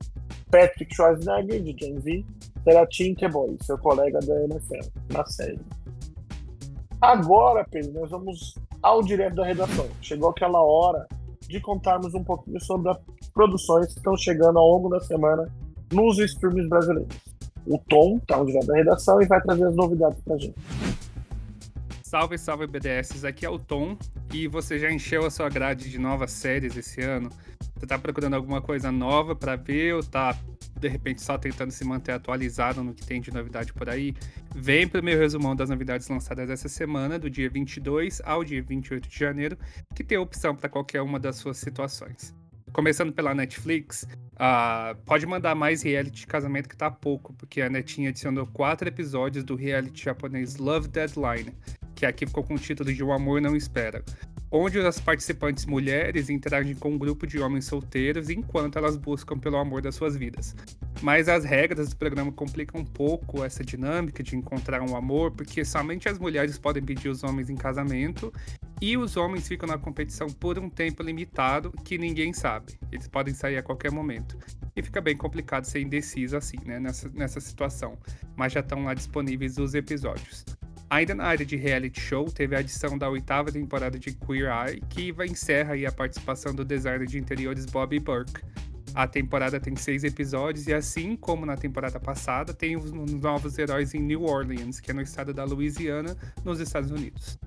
Patrick 0.50 0.94
Schwarzenegger, 0.94 1.62
de 1.62 1.74
Gen 1.78 1.98
V, 1.98 2.24
será 2.64 2.86
Tim 2.86 3.14
Teboy, 3.14 3.56
seu 3.62 3.78
colega 3.78 4.20
da 4.20 4.44
NFL, 4.44 4.88
na 5.12 5.24
série. 5.26 5.58
Agora, 7.00 7.66
Pedro, 7.70 8.00
nós 8.00 8.10
vamos 8.10 8.54
ao 8.82 9.02
direto 9.02 9.36
da 9.36 9.44
redação. 9.44 9.86
Chegou 10.02 10.30
aquela 10.30 10.60
hora 10.60 11.06
de 11.40 11.60
contarmos 11.60 12.14
um 12.14 12.24
pouquinho 12.24 12.60
sobre 12.60 12.90
as 12.90 12.98
produções 13.32 13.86
que 13.86 13.98
estão 13.98 14.16
chegando 14.16 14.58
ao 14.58 14.68
longo 14.68 14.88
da 14.88 15.00
semana 15.00 15.48
nos 15.92 16.18
streams 16.18 16.68
brasileiros 16.68 17.28
o 17.68 17.78
Tom, 17.78 18.18
tá 18.26 18.38
no 18.38 18.46
direto 18.46 18.66
da 18.66 18.74
redação, 18.74 19.20
e 19.20 19.26
vai 19.26 19.40
trazer 19.40 19.66
as 19.66 19.76
novidades 19.76 20.20
pra 20.22 20.36
gente. 20.38 20.54
Salve, 22.08 22.38
salve 22.38 22.66
BDS, 22.66 23.22
aqui 23.26 23.44
é 23.44 23.50
o 23.50 23.58
Tom 23.58 23.94
e 24.32 24.48
você 24.48 24.78
já 24.78 24.90
encheu 24.90 25.26
a 25.26 25.30
sua 25.30 25.50
grade 25.50 25.90
de 25.90 25.98
novas 25.98 26.30
séries 26.32 26.74
esse 26.74 27.02
ano? 27.02 27.28
Você 27.74 27.86
tá 27.86 27.98
procurando 27.98 28.32
alguma 28.32 28.62
coisa 28.62 28.90
nova 28.90 29.36
para 29.36 29.56
ver 29.56 29.94
ou 29.94 30.02
tá 30.02 30.34
de 30.80 30.88
repente 30.88 31.20
só 31.20 31.36
tentando 31.36 31.70
se 31.70 31.84
manter 31.84 32.12
atualizado 32.12 32.82
no 32.82 32.94
que 32.94 33.04
tem 33.04 33.20
de 33.20 33.30
novidade 33.30 33.74
por 33.74 33.90
aí? 33.90 34.14
Vem 34.56 34.88
pro 34.88 35.02
meu 35.02 35.18
resumão 35.18 35.54
das 35.54 35.68
novidades 35.68 36.08
lançadas 36.08 36.48
essa 36.48 36.66
semana, 36.66 37.18
do 37.18 37.28
dia 37.28 37.50
22 37.50 38.22
ao 38.24 38.42
dia 38.42 38.62
28 38.62 39.06
de 39.06 39.18
janeiro, 39.18 39.58
que 39.94 40.02
tem 40.02 40.16
opção 40.16 40.56
para 40.56 40.70
qualquer 40.70 41.02
uma 41.02 41.20
das 41.20 41.36
suas 41.36 41.58
situações. 41.58 42.34
Começando 42.72 43.12
pela 43.12 43.34
Netflix, 43.34 44.04
uh, 44.34 44.96
pode 45.04 45.26
mandar 45.26 45.54
mais 45.54 45.82
reality 45.82 46.20
de 46.20 46.26
casamento 46.26 46.70
que 46.70 46.76
tá 46.76 46.90
pouco, 46.90 47.34
porque 47.34 47.60
a 47.60 47.68
Netinha 47.68 48.08
adicionou 48.08 48.46
quatro 48.46 48.88
episódios 48.88 49.44
do 49.44 49.54
reality 49.54 50.04
japonês 50.04 50.56
Love 50.56 50.88
Deadline, 50.88 51.54
que 51.98 52.06
aqui 52.06 52.24
ficou 52.24 52.44
com 52.44 52.54
o 52.54 52.58
título 52.58 52.94
de 52.94 53.02
O 53.02 53.10
Amor 53.10 53.40
Não 53.40 53.56
Espera, 53.56 54.04
onde 54.52 54.78
as 54.78 55.00
participantes 55.00 55.66
mulheres 55.66 56.30
interagem 56.30 56.76
com 56.76 56.90
um 56.90 56.98
grupo 56.98 57.26
de 57.26 57.40
homens 57.40 57.64
solteiros 57.64 58.30
enquanto 58.30 58.78
elas 58.78 58.96
buscam 58.96 59.36
pelo 59.36 59.56
amor 59.56 59.82
das 59.82 59.96
suas 59.96 60.16
vidas. 60.16 60.54
Mas 61.02 61.28
as 61.28 61.44
regras 61.44 61.88
do 61.88 61.96
programa 61.96 62.30
complicam 62.30 62.82
um 62.82 62.84
pouco 62.84 63.42
essa 63.42 63.64
dinâmica 63.64 64.22
de 64.22 64.36
encontrar 64.36 64.80
um 64.80 64.94
amor, 64.94 65.32
porque 65.32 65.64
somente 65.64 66.08
as 66.08 66.20
mulheres 66.20 66.56
podem 66.56 66.84
pedir 66.84 67.08
os 67.08 67.24
homens 67.24 67.50
em 67.50 67.56
casamento 67.56 68.32
e 68.80 68.96
os 68.96 69.16
homens 69.16 69.48
ficam 69.48 69.68
na 69.68 69.76
competição 69.76 70.28
por 70.28 70.56
um 70.56 70.70
tempo 70.70 71.02
limitado 71.02 71.72
que 71.84 71.98
ninguém 71.98 72.32
sabe. 72.32 72.78
Eles 72.92 73.08
podem 73.08 73.34
sair 73.34 73.56
a 73.56 73.62
qualquer 73.62 73.90
momento. 73.90 74.38
E 74.76 74.82
fica 74.84 75.00
bem 75.00 75.16
complicado 75.16 75.64
ser 75.64 75.80
indeciso 75.80 76.36
assim, 76.36 76.58
né, 76.64 76.78
nessa, 76.78 77.08
nessa 77.08 77.40
situação. 77.40 77.98
Mas 78.36 78.52
já 78.52 78.60
estão 78.60 78.84
lá 78.84 78.94
disponíveis 78.94 79.58
os 79.58 79.74
episódios. 79.74 80.44
Ainda 80.90 81.14
na 81.14 81.24
área 81.24 81.44
de 81.44 81.54
reality 81.54 82.00
show, 82.00 82.24
teve 82.30 82.56
a 82.56 82.60
adição 82.60 82.96
da 82.96 83.10
oitava 83.10 83.52
temporada 83.52 83.98
de 83.98 84.14
Queer 84.14 84.50
Eye, 84.50 84.80
que 84.88 85.14
encerra 85.28 85.74
a 85.86 85.92
participação 85.92 86.54
do 86.54 86.64
designer 86.64 87.06
de 87.06 87.18
interiores 87.18 87.66
Bobby 87.66 88.00
Burke. 88.00 88.40
A 88.94 89.06
temporada 89.06 89.60
tem 89.60 89.76
seis 89.76 90.02
episódios 90.02 90.66
e, 90.66 90.72
assim 90.72 91.14
como 91.14 91.44
na 91.44 91.58
temporada 91.58 92.00
passada, 92.00 92.54
tem 92.54 92.74
os 92.74 92.90
novos 92.90 93.58
heróis 93.58 93.92
em 93.92 94.00
New 94.00 94.24
Orleans, 94.24 94.80
que 94.80 94.90
é 94.90 94.94
no 94.94 95.02
estado 95.02 95.34
da 95.34 95.44
Louisiana, 95.44 96.16
nos 96.42 96.58
Estados 96.58 96.90
Unidos. 96.90 97.38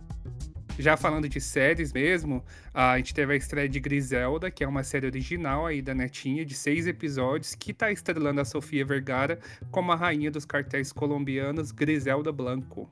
Já 0.77 0.95
falando 0.95 1.27
de 1.27 1.41
séries 1.41 1.91
mesmo, 1.91 2.43
a 2.71 2.95
gente 2.97 3.13
teve 3.13 3.33
a 3.33 3.35
estreia 3.35 3.67
de 3.67 3.79
Griselda, 3.79 4.51
que 4.51 4.63
é 4.63 4.67
uma 4.67 4.83
série 4.83 5.07
original 5.07 5.65
aí 5.65 5.81
da 5.81 5.95
Netinha, 5.95 6.45
de 6.45 6.53
seis 6.53 6.85
episódios, 6.85 7.55
que 7.55 7.71
está 7.71 7.91
estrelando 7.91 8.39
a 8.39 8.45
Sofia 8.45 8.85
Vergara 8.85 9.39
como 9.71 9.91
a 9.91 9.95
rainha 9.95 10.29
dos 10.29 10.45
cartéis 10.45 10.91
colombianos 10.91 11.71
Griselda 11.71 12.31
Blanco. 12.31 12.89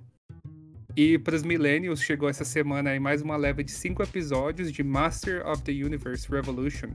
E 0.95 1.17
para 1.17 1.35
os 1.35 1.43
Millennials, 1.43 2.01
chegou 2.01 2.27
essa 2.27 2.43
semana 2.43 2.89
aí 2.89 2.99
mais 2.99 3.21
uma 3.21 3.37
leva 3.37 3.63
de 3.63 3.71
cinco 3.71 4.01
episódios 4.01 4.71
de 4.71 4.83
Master 4.83 5.47
of 5.47 5.61
the 5.63 5.71
Universe 5.71 6.29
Revolution, 6.29 6.89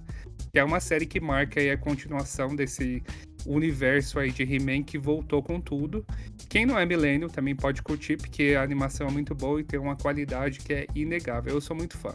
que 0.52 0.58
é 0.58 0.64
uma 0.64 0.80
série 0.80 1.06
que 1.06 1.20
marca 1.20 1.60
aí 1.60 1.70
a 1.70 1.78
continuação 1.78 2.54
desse 2.54 3.02
universo 3.46 4.18
aí 4.18 4.30
de 4.30 4.42
He-Man 4.42 4.82
que 4.82 4.98
voltou 4.98 5.42
com 5.42 5.60
tudo. 5.60 6.04
Quem 6.48 6.66
não 6.66 6.78
é 6.78 6.84
millennial 6.84 7.30
também 7.30 7.54
pode 7.54 7.82
curtir, 7.82 8.16
porque 8.16 8.54
a 8.58 8.62
animação 8.62 9.06
é 9.06 9.10
muito 9.10 9.34
boa 9.34 9.60
e 9.60 9.64
tem 9.64 9.78
uma 9.78 9.96
qualidade 9.96 10.58
que 10.58 10.72
é 10.72 10.86
inegável. 10.94 11.54
Eu 11.54 11.60
sou 11.60 11.76
muito 11.76 11.96
fã. 11.96 12.14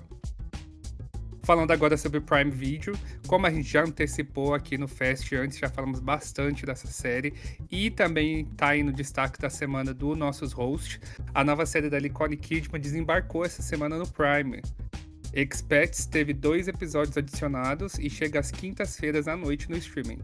Falando 1.50 1.72
agora 1.72 1.98
sobre 1.98 2.22
Prime 2.22 2.52
Video, 2.52 2.94
como 3.26 3.48
a 3.48 3.50
gente 3.50 3.68
já 3.68 3.84
antecipou 3.84 4.54
aqui 4.54 4.78
no 4.78 4.88
Fest 4.88 5.34
antes, 5.34 5.58
já 5.58 5.68
falamos 5.68 6.00
bastante 6.00 6.64
dessa 6.64 6.86
série 6.86 7.34
e 7.72 7.90
também 7.90 8.46
tá 8.46 8.68
aí 8.68 8.84
no 8.84 8.94
destaque 8.94 9.40
da 9.40 9.50
semana 9.50 9.92
do 9.92 10.16
nossos 10.16 10.52
hosts, 10.52 11.00
a 11.34 11.44
nova 11.44 11.66
série 11.66 11.90
da 11.90 12.00
Nicole 12.00 12.38
Kidman 12.38 12.80
desembarcou 12.80 13.44
essa 13.44 13.64
semana 13.64 13.98
no 13.98 14.08
Prime. 14.08 14.62
Expats 15.34 16.06
teve 16.06 16.34
dois 16.34 16.68
episódios 16.68 17.18
adicionados 17.18 17.98
e 17.98 18.12
chega 18.12 18.40
às 18.40 18.52
quintas-feiras 18.52 19.28
à 19.28 19.36
noite 19.36 19.72
no 19.72 19.78
streaming. 19.78 20.20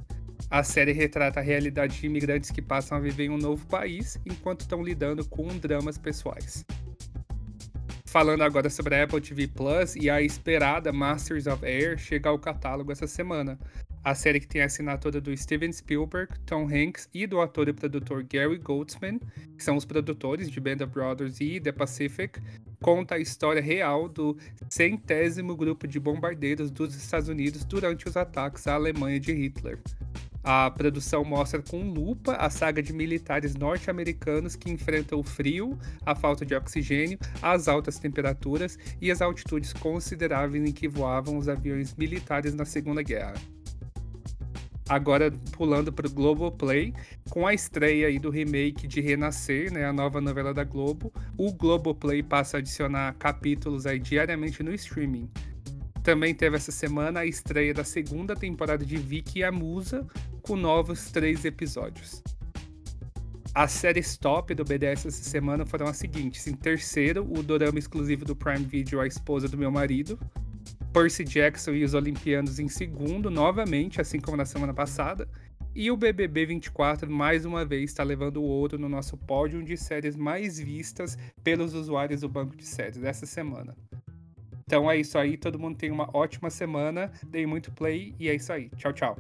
A 0.51 0.61
série 0.61 0.91
retrata 0.91 1.39
a 1.39 1.43
realidade 1.43 1.99
de 1.99 2.05
imigrantes 2.05 2.51
que 2.51 2.61
passam 2.61 2.99
a 2.99 3.01
viver 3.01 3.25
em 3.25 3.29
um 3.31 3.37
novo 3.39 3.65
país 3.65 4.15
enquanto 4.27 4.61
estão 4.61 4.83
lidando 4.83 5.25
com 5.27 5.47
dramas 5.57 5.97
pessoais. 5.97 6.63
Falando 8.15 8.43
agora 8.43 8.69
sobre 8.69 8.95
a 8.95 9.03
Apple 9.03 9.19
TV 9.19 9.45
Plus 9.45 9.93
e 9.97 10.09
a 10.09 10.21
esperada 10.21 10.93
Masters 10.93 11.47
of 11.47 11.65
Air 11.65 11.97
chega 11.97 12.29
ao 12.29 12.39
catálogo 12.39 12.89
essa 12.89 13.05
semana. 13.05 13.59
A 14.01 14.15
série 14.15 14.39
que 14.39 14.47
tem 14.47 14.61
a 14.61 14.67
assinatura 14.67 15.19
do 15.19 15.35
Steven 15.35 15.69
Spielberg, 15.69 16.31
Tom 16.45 16.63
Hanks 16.63 17.09
e 17.13 17.27
do 17.27 17.41
ator 17.41 17.67
e 17.67 17.73
produtor 17.73 18.23
Gary 18.23 18.57
Goldsman, 18.57 19.19
que 19.57 19.61
são 19.61 19.75
os 19.75 19.83
produtores 19.83 20.49
de 20.49 20.61
Band 20.61 20.75
of 20.75 20.93
Brothers 20.93 21.41
e 21.41 21.59
The 21.59 21.73
Pacific, 21.73 22.39
conta 22.81 23.15
a 23.15 23.19
história 23.19 23.61
real 23.61 24.07
do 24.07 24.37
centésimo 24.69 25.53
grupo 25.53 25.85
de 25.85 25.99
bombardeiros 25.99 26.71
dos 26.71 26.95
Estados 26.95 27.27
Unidos 27.27 27.65
durante 27.65 28.07
os 28.07 28.15
ataques 28.15 28.65
à 28.65 28.75
Alemanha 28.75 29.19
de 29.19 29.33
Hitler. 29.33 29.77
A 30.47 30.69
produção 30.69 31.25
mostra 31.25 31.59
com 31.59 31.81
lupa 31.91 32.33
a 32.33 32.51
saga 32.51 32.79
de 32.79 32.93
militares 32.93 33.55
norte-americanos 33.55 34.55
que 34.55 34.69
enfrentam 34.69 35.19
o 35.19 35.23
frio, 35.23 35.75
a 36.05 36.13
falta 36.13 36.45
de 36.45 36.53
oxigênio, 36.53 37.17
as 37.41 37.67
altas 37.67 37.97
temperaturas 37.97 38.77
e 39.01 39.09
as 39.09 39.23
altitudes 39.23 39.73
consideráveis 39.73 40.63
em 40.63 40.71
que 40.71 40.87
voavam 40.87 41.39
os 41.39 41.49
aviões 41.49 41.95
militares 41.95 42.53
na 42.53 42.63
Segunda 42.63 43.01
Guerra. 43.01 43.33
Agora 44.87 45.31
pulando 45.53 45.91
para 45.91 46.05
o 46.05 46.11
Globoplay, 46.11 46.93
com 47.31 47.47
a 47.47 47.53
estreia 47.55 48.05
aí 48.05 48.19
do 48.19 48.29
remake 48.29 48.85
de 48.85 49.01
Renascer, 49.01 49.73
né, 49.73 49.83
a 49.83 49.91
nova 49.91 50.21
novela 50.21 50.53
da 50.53 50.63
Globo, 50.63 51.11
o 51.35 51.51
Globoplay 51.51 52.21
passa 52.21 52.57
a 52.57 52.59
adicionar 52.59 53.15
capítulos 53.15 53.87
aí 53.87 53.97
diariamente 53.97 54.61
no 54.61 54.71
streaming. 54.75 55.27
Também 56.03 56.35
teve 56.35 56.55
essa 56.55 56.71
semana 56.71 57.21
a 57.21 57.25
estreia 57.25 57.73
da 57.73 57.83
segunda 57.83 58.35
temporada 58.35 58.85
de 58.85 58.95
Vicky 58.95 59.39
e 59.39 59.43
a 59.43 59.51
Musa, 59.51 60.05
com 60.45 60.55
novos 60.55 61.09
três 61.09 61.43
episódios. 61.43 62.21
As 63.53 63.71
séries 63.71 64.15
top 64.17 64.53
do 64.53 64.63
BDS 64.63 65.05
essa 65.05 65.23
semana 65.23 65.65
foram 65.65 65.87
as 65.87 65.97
seguintes: 65.97 66.45
em 66.45 66.53
terceiro, 66.53 67.23
o 67.23 67.41
dorama 67.41 67.79
exclusivo 67.79 68.23
do 68.23 68.35
Prime 68.35 68.63
Video 68.63 69.01
A 69.01 69.07
Esposa 69.07 69.47
do 69.47 69.57
Meu 69.57 69.71
Marido. 69.71 70.19
Percy 70.93 71.25
Jackson 71.25 71.71
e 71.71 71.83
os 71.83 71.93
Olimpianos 71.93 72.57
em 72.57 72.69
segundo, 72.69 73.29
novamente, 73.29 73.99
assim 73.99 74.19
como 74.19 74.37
na 74.37 74.45
semana 74.45 74.73
passada. 74.73 75.27
E 75.73 75.91
o 75.91 75.97
BBB 75.97 76.45
24, 76.45 77.09
mais 77.11 77.43
uma 77.43 77.65
vez, 77.65 77.89
está 77.89 78.01
levando 78.01 78.37
o 78.37 78.43
ouro 78.43 78.77
no 78.77 78.87
nosso 78.87 79.17
pódio 79.17 79.61
de 79.61 79.75
séries 79.75 80.15
mais 80.15 80.57
vistas 80.57 81.17
pelos 81.43 81.73
usuários 81.73 82.21
do 82.21 82.29
banco 82.29 82.55
de 82.55 82.65
séries 82.65 82.97
dessa 82.97 83.25
semana. 83.25 83.75
Então 84.65 84.89
é 84.89 84.97
isso 84.97 85.17
aí, 85.17 85.37
todo 85.37 85.59
mundo 85.59 85.77
tem 85.77 85.91
uma 85.91 86.09
ótima 86.15 86.49
semana, 86.49 87.11
dei 87.27 87.45
muito 87.45 87.71
play 87.73 88.15
e 88.17 88.29
é 88.29 88.35
isso 88.35 88.53
aí. 88.53 88.69
Tchau, 88.77 88.93
tchau. 88.93 89.17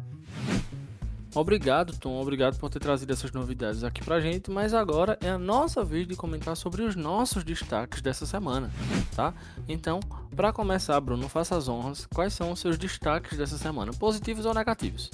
Obrigado, 1.35 1.93
Tom. 1.99 2.19
Obrigado 2.21 2.57
por 2.57 2.69
ter 2.69 2.79
trazido 2.79 3.11
essas 3.11 3.31
novidades 3.33 3.83
aqui 3.83 4.03
pra 4.03 4.21
gente. 4.21 4.49
Mas 4.49 4.73
agora 4.73 5.17
é 5.21 5.29
a 5.29 5.37
nossa 5.37 5.83
vez 5.83 6.07
de 6.07 6.15
comentar 6.15 6.55
sobre 6.55 6.81
os 6.81 6.95
nossos 6.95 7.43
destaques 7.43 8.01
dessa 8.01 8.25
semana, 8.25 8.71
tá? 9.13 9.33
Então, 9.67 9.99
para 10.33 10.53
começar, 10.53 10.99
Bruno, 11.01 11.27
faça 11.27 11.57
as 11.57 11.67
honras. 11.67 12.05
Quais 12.05 12.33
são 12.33 12.53
os 12.53 12.59
seus 12.59 12.77
destaques 12.77 13.37
dessa 13.37 13.57
semana, 13.57 13.91
positivos 13.93 14.45
ou 14.45 14.53
negativos? 14.53 15.11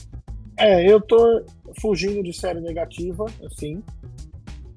É, 0.58 0.88
eu 0.88 1.02
tô 1.02 1.44
fugindo 1.82 2.22
de 2.22 2.34
série 2.34 2.62
negativa, 2.62 3.26
assim, 3.44 3.82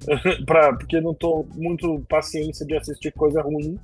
pra, 0.47 0.73
porque 0.73 0.99
não 0.99 1.13
tô 1.13 1.47
muito 1.55 2.01
paciência 2.09 2.65
de 2.65 2.75
assistir 2.75 3.13
coisa 3.13 3.43
ruim. 3.43 3.79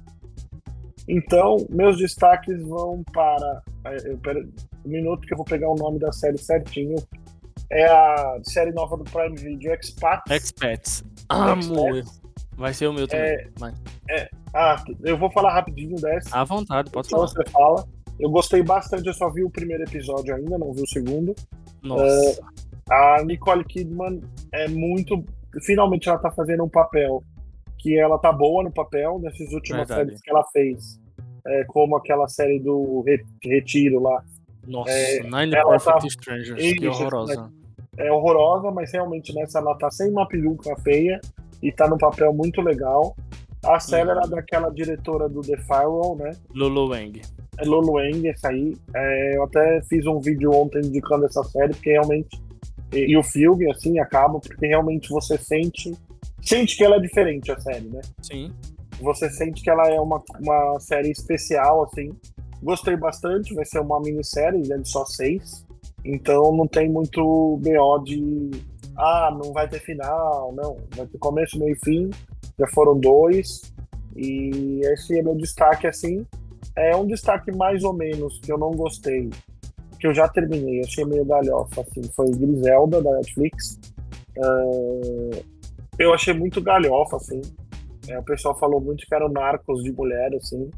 Então, 1.07 1.67
meus 1.69 1.99
destaques 1.99 2.63
vão 2.63 3.03
para. 3.13 3.63
É, 3.85 4.13
eu, 4.13 4.19
pera, 4.19 4.41
um 4.85 4.89
minuto 4.89 5.27
que 5.27 5.35
eu 5.35 5.37
vou 5.37 5.45
pegar 5.45 5.69
o 5.69 5.75
nome 5.75 5.99
da 5.99 6.13
série 6.13 6.39
certinho. 6.39 6.97
É 7.71 7.85
a 7.85 8.41
série 8.43 8.73
nova 8.73 8.97
do 8.97 9.05
Prime 9.05 9.37
Video, 9.37 9.73
Expats. 9.73 10.31
Expats. 10.31 11.05
Amo! 11.29 12.03
Vai 12.57 12.75
ser 12.75 12.89
o 12.89 12.93
meu 12.93 13.07
também. 13.07 13.31
É, 13.31 13.49
mas... 13.59 13.75
é, 14.11 14.29
ah, 14.53 14.83
eu 15.03 15.17
vou 15.17 15.31
falar 15.31 15.55
rapidinho 15.55 15.97
dessa. 15.97 16.37
À 16.37 16.45
vontade, 16.45 16.91
pode 16.91 17.09
falar. 17.09 17.27
Você 17.29 17.43
fala. 17.51 17.89
Eu 18.19 18.29
gostei 18.29 18.63
bastante, 18.63 19.07
eu 19.07 19.15
só 19.15 19.31
vi 19.31 19.43
o 19.43 19.49
primeiro 19.49 19.83
episódio 19.85 20.35
ainda, 20.35 20.59
não 20.59 20.75
vi 20.75 20.83
o 20.83 20.87
segundo. 20.87 21.35
Nossa. 21.83 22.41
Uh, 22.41 22.93
a 22.93 23.23
Nicole 23.25 23.65
Kidman 23.65 24.21
é 24.53 24.69
muito. 24.69 25.25
Finalmente 25.63 26.09
ela 26.09 26.19
tá 26.19 26.31
fazendo 26.31 26.65
um 26.65 26.69
papel 26.69 27.23
que 27.79 27.99
ela 27.99 28.19
tá 28.19 28.31
boa 28.31 28.63
no 28.63 28.71
papel 28.71 29.19
nessas 29.21 29.53
últimas 29.53 29.89
Verdade. 29.89 30.11
séries 30.11 30.21
que 30.21 30.31
ela 30.31 30.45
fez, 30.53 31.01
é, 31.47 31.65
como 31.65 31.97
aquela 31.97 32.29
série 32.29 32.59
do 32.61 33.03
Retiro 33.43 34.03
lá. 34.03 34.23
Nossa, 34.67 34.91
é, 34.91 35.23
Nine 35.23 35.53
Perfect 35.53 36.01
tá... 36.01 36.07
Strangers, 36.07 36.63
Isso, 36.63 36.77
que 36.77 36.89
horrorosa. 36.89 37.51
É, 38.01 38.09
é 38.09 38.13
horrorosa, 38.13 38.71
mas 38.71 38.93
realmente 38.93 39.35
nessa 39.35 39.59
ela 39.59 39.75
tá 39.77 39.91
sem 39.91 40.11
uma 40.11 40.27
peruca 40.27 40.75
feia 40.83 41.21
e 41.63 41.71
tá 41.71 41.89
no 41.89 41.99
papel 41.99 42.33
muito 42.33 42.61
legal. 42.61 43.17
A 43.65 43.79
série 43.79 44.11
uhum. 44.11 44.17
era 44.17 44.27
daquela 44.27 44.71
diretora 44.71 45.29
do 45.29 45.43
The 45.43 45.57
Firewall, 45.59 46.17
né? 46.17 46.33
Lulu 46.55 46.91
Wang. 46.91 47.21
É 47.59 47.65
Lulu 47.65 47.95
Wang, 47.95 48.27
essa 48.29 48.49
aí. 48.49 48.75
É, 48.95 49.37
eu 49.37 49.45
até 49.45 49.83
fiz 49.83 50.07
um 50.07 50.19
vídeo 50.19 50.51
ontem 50.53 50.81
indicando 50.81 51.27
essa 51.27 51.45
série, 51.45 51.75
porque 51.75 51.91
realmente. 51.91 52.41
E, 52.93 53.13
e 53.13 53.17
o 53.17 53.23
filme, 53.23 53.71
assim, 53.71 53.99
acaba, 53.99 54.41
porque 54.41 54.67
realmente 54.67 55.11
você 55.11 55.37
sente 55.37 55.95
sente 56.43 56.77
que 56.77 56.85
ela 56.85 56.97
é 56.97 57.01
diferente 57.01 57.53
a 57.53 57.61
série, 57.61 57.89
né? 57.89 58.01
Sim. 58.23 58.53
Você 59.01 59.31
sente 59.31 59.63
que 59.63 59.71
ela 59.71 59.89
é 59.89 60.01
uma, 60.01 60.23
uma 60.41 60.81
série 60.81 61.11
especial, 61.11 61.85
assim. 61.85 62.15
Gostei 62.63 62.97
bastante, 62.97 63.55
vai 63.55 63.65
ser 63.65 63.81
uma 63.81 64.01
minissérie, 64.01 64.67
né, 64.69 64.77
de 64.79 64.89
só 64.89 65.05
seis. 65.07 65.65
Então 66.05 66.55
não 66.57 66.67
tem 66.67 66.89
muito 66.89 67.59
BO 67.63 68.05
de. 68.05 68.51
Ah, 68.97 69.31
não 69.33 69.53
vai 69.53 69.69
ter 69.69 69.81
final, 69.81 70.53
não. 70.53 70.77
Vai 70.97 71.07
ter 71.07 71.19
começo, 71.19 71.59
meio 71.59 71.73
e 71.75 71.85
fim. 71.85 72.11
Já 72.59 72.67
foram 72.69 72.99
dois. 72.99 73.63
E 74.17 74.81
esse 74.85 75.19
é 75.19 75.23
meu 75.23 75.35
destaque, 75.35 75.87
assim. 75.87 76.27
É 76.77 76.95
um 76.97 77.07
destaque 77.07 77.51
mais 77.53 77.85
ou 77.85 77.93
menos 77.93 78.39
que 78.41 78.53
eu 78.53 78.59
não 78.59 78.73
gostei. 78.73 79.31
Que 79.99 80.07
eu 80.07 80.15
já 80.15 80.29
terminei, 80.29 80.81
achei 80.81 81.05
meio 81.05 81.25
galhofa, 81.25 81.83
assim. 81.83 82.03
Foi 82.15 82.31
Griselda, 82.31 83.03
da 83.03 83.13
Netflix. 83.13 83.79
Uh, 84.37 85.45
eu 85.99 86.15
achei 86.15 86.33
muito 86.33 86.63
galhofa, 86.63 87.17
assim. 87.17 87.41
É, 88.09 88.19
o 88.19 88.23
pessoal 88.23 88.59
falou 88.59 88.81
muito 88.81 89.07
que 89.07 89.15
eram 89.15 89.29
narcos 89.29 89.83
de 89.83 89.93
mulher, 89.93 90.35
assim. 90.35 90.71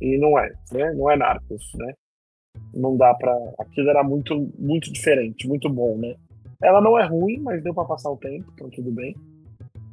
E 0.00 0.18
não 0.18 0.38
é, 0.38 0.52
né? 0.72 0.92
Não 0.92 1.10
é 1.10 1.16
narcos, 1.16 1.64
né? 1.74 1.94
Não 2.74 2.96
dá 2.96 3.14
pra. 3.14 3.34
Aquilo 3.58 3.90
era 3.90 4.02
muito, 4.02 4.50
muito 4.58 4.92
diferente, 4.92 5.48
muito 5.48 5.68
bom, 5.68 5.96
né? 5.96 6.14
Ela 6.62 6.80
não 6.80 6.98
é 6.98 7.06
ruim, 7.06 7.38
mas 7.40 7.62
deu 7.62 7.74
pra 7.74 7.84
passar 7.84 8.10
o 8.10 8.16
tempo, 8.16 8.50
então 8.54 8.70
tudo 8.70 8.90
bem. 8.90 9.14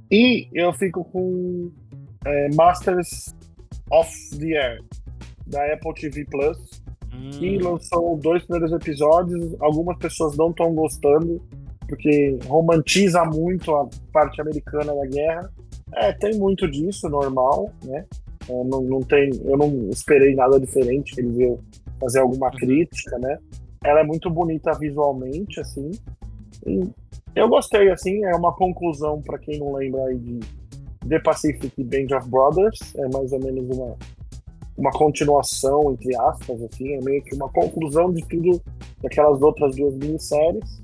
E 0.10 0.48
eu 0.54 0.72
fico 0.74 1.04
com 1.06 1.72
é, 2.26 2.50
Masters 2.54 3.36
of 3.92 4.10
the 4.38 4.58
Air, 4.58 4.84
da 5.46 5.74
Apple 5.74 5.94
TV 5.94 6.26
Plus, 6.26 6.82
hum. 7.14 7.30
que 7.32 7.58
lançou 7.58 8.18
dois 8.18 8.44
primeiros 8.46 8.72
episódios. 8.74 9.56
Algumas 9.60 9.98
pessoas 9.98 10.38
não 10.38 10.52
estão 10.52 10.74
gostando 10.74 11.42
porque 11.88 12.38
romantiza 12.48 13.24
muito 13.26 13.74
a 13.76 13.88
parte 14.12 14.42
americana 14.42 14.94
da 14.96 15.06
guerra. 15.06 15.50
É, 15.96 16.12
tem 16.14 16.38
muito 16.38 16.70
disso, 16.70 17.08
normal, 17.10 17.72
né? 17.84 18.06
É, 18.50 18.64
não, 18.64 18.82
não 18.82 19.00
tem, 19.02 19.30
eu 19.46 19.58
não 19.58 19.90
esperei 19.90 20.36
nada 20.36 20.60
diferente, 20.60 21.14
ele 21.18 21.32
veio 21.32 21.60
fazer 22.04 22.20
alguma 22.20 22.48
uhum. 22.48 22.54
crítica, 22.54 23.18
né? 23.18 23.38
Ela 23.84 24.02
é 24.02 24.04
muito 24.04 24.30
bonita 24.30 24.72
visualmente, 24.78 25.60
assim. 25.60 25.92
eu 27.36 27.48
gostei, 27.50 27.90
assim, 27.90 28.24
é 28.26 28.36
uma 28.36 28.54
conclusão 28.54 29.22
para 29.22 29.38
quem 29.38 29.60
não 29.60 29.74
lembra 29.74 30.04
aí 30.06 30.18
de 30.18 30.40
The 31.08 31.20
Pacific 31.20 31.84
Band 31.84 32.16
of 32.18 32.30
Brothers, 32.30 32.96
é 32.96 33.08
mais 33.10 33.32
ou 33.32 33.40
menos 33.40 33.78
uma, 33.78 33.96
uma 34.78 34.92
continuação, 34.92 35.92
entre 35.92 36.16
aspas, 36.16 36.62
assim, 36.64 36.94
é 36.94 37.02
meio 37.02 37.24
que 37.24 37.36
uma 37.36 37.50
conclusão 37.50 38.12
de 38.14 38.26
tudo 38.28 38.62
daquelas 39.02 39.42
outras 39.42 39.76
duas 39.76 39.96
minisséries. 39.96 40.82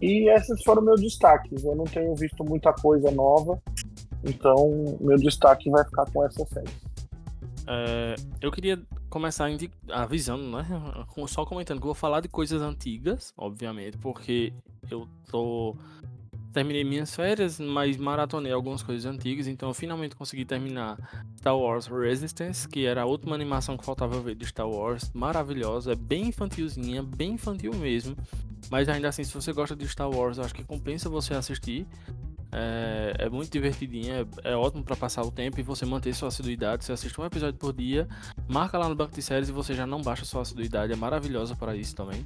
E 0.00 0.30
esses 0.30 0.62
foram 0.62 0.82
meus 0.82 1.00
destaques. 1.00 1.64
Eu 1.64 1.74
não 1.74 1.84
tenho 1.84 2.14
visto 2.14 2.44
muita 2.44 2.72
coisa 2.72 3.10
nova, 3.10 3.60
então 4.24 4.96
meu 5.00 5.16
destaque 5.16 5.68
vai 5.70 5.84
ficar 5.84 6.06
com 6.12 6.24
essa 6.24 6.44
série. 6.46 6.87
É, 7.70 8.14
eu 8.40 8.50
queria 8.50 8.80
começar 9.10 9.46
avisando, 9.90 10.44
né? 10.44 10.66
Só 11.26 11.44
comentando 11.44 11.78
que 11.78 11.82
eu 11.82 11.88
vou 11.88 11.94
falar 11.94 12.20
de 12.20 12.28
coisas 12.28 12.62
antigas, 12.62 13.34
obviamente, 13.36 13.98
porque 13.98 14.54
eu 14.90 15.06
tô 15.30 15.76
terminei 16.50 16.82
minhas 16.82 17.14
férias, 17.14 17.60
mas 17.60 17.98
maratonei 17.98 18.50
algumas 18.50 18.82
coisas 18.82 19.04
antigas, 19.04 19.46
então 19.46 19.68
eu 19.68 19.74
finalmente 19.74 20.16
consegui 20.16 20.46
terminar 20.46 20.96
Star 21.36 21.56
Wars 21.56 21.86
Resistance, 21.86 22.66
que 22.66 22.86
era 22.86 23.02
a 23.02 23.04
última 23.04 23.34
animação 23.34 23.76
que 23.76 23.84
faltava 23.84 24.18
ver 24.18 24.34
de 24.34 24.46
Star 24.46 24.68
Wars, 24.68 25.10
maravilhosa, 25.12 25.94
bem 25.94 26.28
infantilzinha, 26.28 27.02
bem 27.02 27.32
infantil 27.32 27.74
mesmo, 27.74 28.16
mas 28.70 28.88
ainda 28.88 29.08
assim, 29.08 29.22
se 29.22 29.32
você 29.32 29.52
gosta 29.52 29.76
de 29.76 29.86
Star 29.86 30.10
Wars, 30.10 30.38
eu 30.38 30.44
acho 30.44 30.54
que 30.54 30.64
compensa 30.64 31.08
você 31.08 31.34
assistir. 31.34 31.86
É, 32.50 33.14
é 33.18 33.28
muito 33.28 33.50
divertidinha, 33.50 34.26
é, 34.44 34.52
é 34.52 34.56
ótimo 34.56 34.82
para 34.82 34.96
passar 34.96 35.22
o 35.22 35.30
tempo 35.30 35.60
e 35.60 35.62
você 35.62 35.84
manter 35.84 36.14
sua 36.14 36.28
assiduidade. 36.28 36.84
Você 36.84 36.92
assiste 36.92 37.20
um 37.20 37.24
episódio 37.24 37.58
por 37.58 37.72
dia, 37.72 38.08
marca 38.48 38.78
lá 38.78 38.88
no 38.88 38.94
banco 38.94 39.14
de 39.14 39.22
séries 39.22 39.48
e 39.48 39.52
você 39.52 39.74
já 39.74 39.86
não 39.86 40.02
baixa 40.02 40.24
sua 40.24 40.42
assiduidade, 40.42 40.92
é 40.92 40.96
maravilhosa 40.96 41.54
para 41.54 41.76
isso 41.76 41.94
também. 41.94 42.24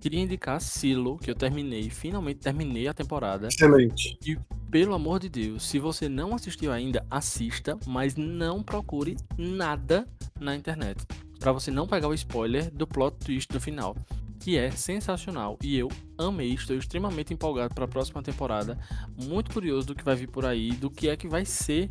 Queria 0.00 0.20
indicar 0.20 0.60
Silo, 0.60 1.18
que 1.18 1.30
eu 1.30 1.34
terminei, 1.34 1.90
finalmente 1.90 2.40
terminei 2.40 2.86
a 2.86 2.94
temporada. 2.94 3.48
Excelente. 3.48 4.18
E 4.24 4.38
pelo 4.70 4.94
amor 4.94 5.18
de 5.20 5.28
Deus, 5.28 5.62
se 5.64 5.78
você 5.78 6.08
não 6.08 6.34
assistiu 6.34 6.72
ainda, 6.72 7.04
assista, 7.10 7.78
mas 7.86 8.14
não 8.14 8.62
procure 8.62 9.16
nada 9.38 10.06
na 10.38 10.54
internet. 10.54 11.04
para 11.38 11.52
você 11.52 11.70
não 11.70 11.86
pegar 11.86 12.08
o 12.08 12.14
spoiler 12.14 12.70
do 12.70 12.86
plot 12.86 13.16
twist 13.18 13.52
do 13.52 13.60
final. 13.60 13.96
Que 14.46 14.56
é 14.56 14.70
sensacional. 14.70 15.58
E 15.60 15.76
eu 15.76 15.88
amei, 16.16 16.54
estou 16.54 16.76
extremamente 16.76 17.34
empolgado 17.34 17.74
para 17.74 17.84
a 17.84 17.88
próxima 17.88 18.22
temporada. 18.22 18.78
Muito 19.16 19.50
curioso 19.52 19.88
do 19.88 19.94
que 19.96 20.04
vai 20.04 20.14
vir 20.14 20.28
por 20.28 20.46
aí, 20.46 20.70
do 20.70 20.88
que 20.88 21.08
é 21.08 21.16
que 21.16 21.26
vai 21.26 21.44
ser 21.44 21.88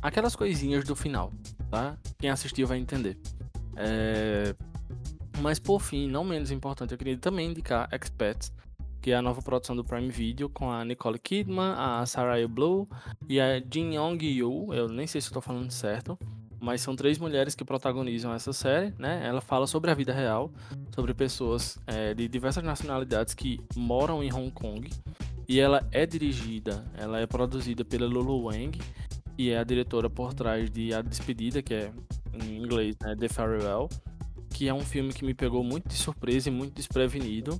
aquelas 0.00 0.36
coisinhas 0.36 0.84
do 0.84 0.94
final, 0.94 1.32
tá? 1.68 1.98
Quem 2.16 2.30
assistiu 2.30 2.68
vai 2.68 2.78
entender. 2.78 3.18
É... 3.74 4.54
Mas 5.40 5.58
por 5.58 5.80
fim, 5.80 6.08
não 6.08 6.22
menos 6.22 6.52
importante, 6.52 6.92
eu 6.92 6.98
queria 6.98 7.18
também 7.18 7.50
indicar 7.50 7.88
Expats, 7.92 8.52
que 9.02 9.10
é 9.10 9.16
a 9.16 9.22
nova 9.22 9.42
produção 9.42 9.74
do 9.74 9.82
Prime 9.84 10.10
Video 10.10 10.48
com 10.48 10.70
a 10.70 10.84
Nicole 10.84 11.18
Kidman, 11.18 11.74
a 11.76 12.06
Sarah 12.06 12.46
Blue 12.46 12.88
e 13.28 13.40
a 13.40 13.58
Jin 13.58 13.96
Yong 13.96 14.24
Yoo. 14.24 14.72
Eu 14.72 14.88
nem 14.88 15.08
sei 15.08 15.20
se 15.20 15.26
estou 15.26 15.42
falando 15.42 15.72
certo, 15.72 16.16
mas 16.60 16.80
são 16.80 16.94
três 16.94 17.18
mulheres 17.18 17.54
que 17.54 17.64
protagonizam 17.64 18.32
essa 18.32 18.52
série, 18.52 18.92
né? 18.98 19.26
Ela 19.26 19.40
fala 19.40 19.66
sobre 19.66 19.90
a 19.90 19.94
vida 19.94 20.12
real, 20.12 20.52
sobre 20.94 21.14
pessoas 21.14 21.78
é, 21.86 22.14
de 22.14 22.28
diversas 22.28 22.62
nacionalidades 22.62 23.34
que 23.34 23.60
moram 23.74 24.22
em 24.22 24.32
Hong 24.32 24.50
Kong. 24.50 24.88
E 25.48 25.58
ela 25.58 25.86
é 25.90 26.06
dirigida, 26.06 26.84
ela 26.96 27.18
é 27.18 27.26
produzida 27.26 27.84
pela 27.84 28.06
Lulu 28.06 28.44
Wang, 28.44 28.78
e 29.36 29.50
é 29.50 29.58
a 29.58 29.64
diretora 29.64 30.08
por 30.08 30.34
trás 30.34 30.70
de 30.70 30.94
A 30.94 31.02
Despedida, 31.02 31.62
que 31.62 31.74
é 31.74 31.92
em 32.34 32.58
inglês, 32.58 32.96
né, 33.00 33.16
The 33.16 33.28
Farewell 33.28 33.88
que 34.60 34.68
é 34.68 34.74
um 34.74 34.80
filme 34.80 35.10
que 35.12 35.24
me 35.24 35.32
pegou 35.32 35.64
muito 35.64 35.88
de 35.88 35.94
surpresa 35.94 36.50
e 36.50 36.52
muito 36.52 36.74
desprevenido, 36.74 37.58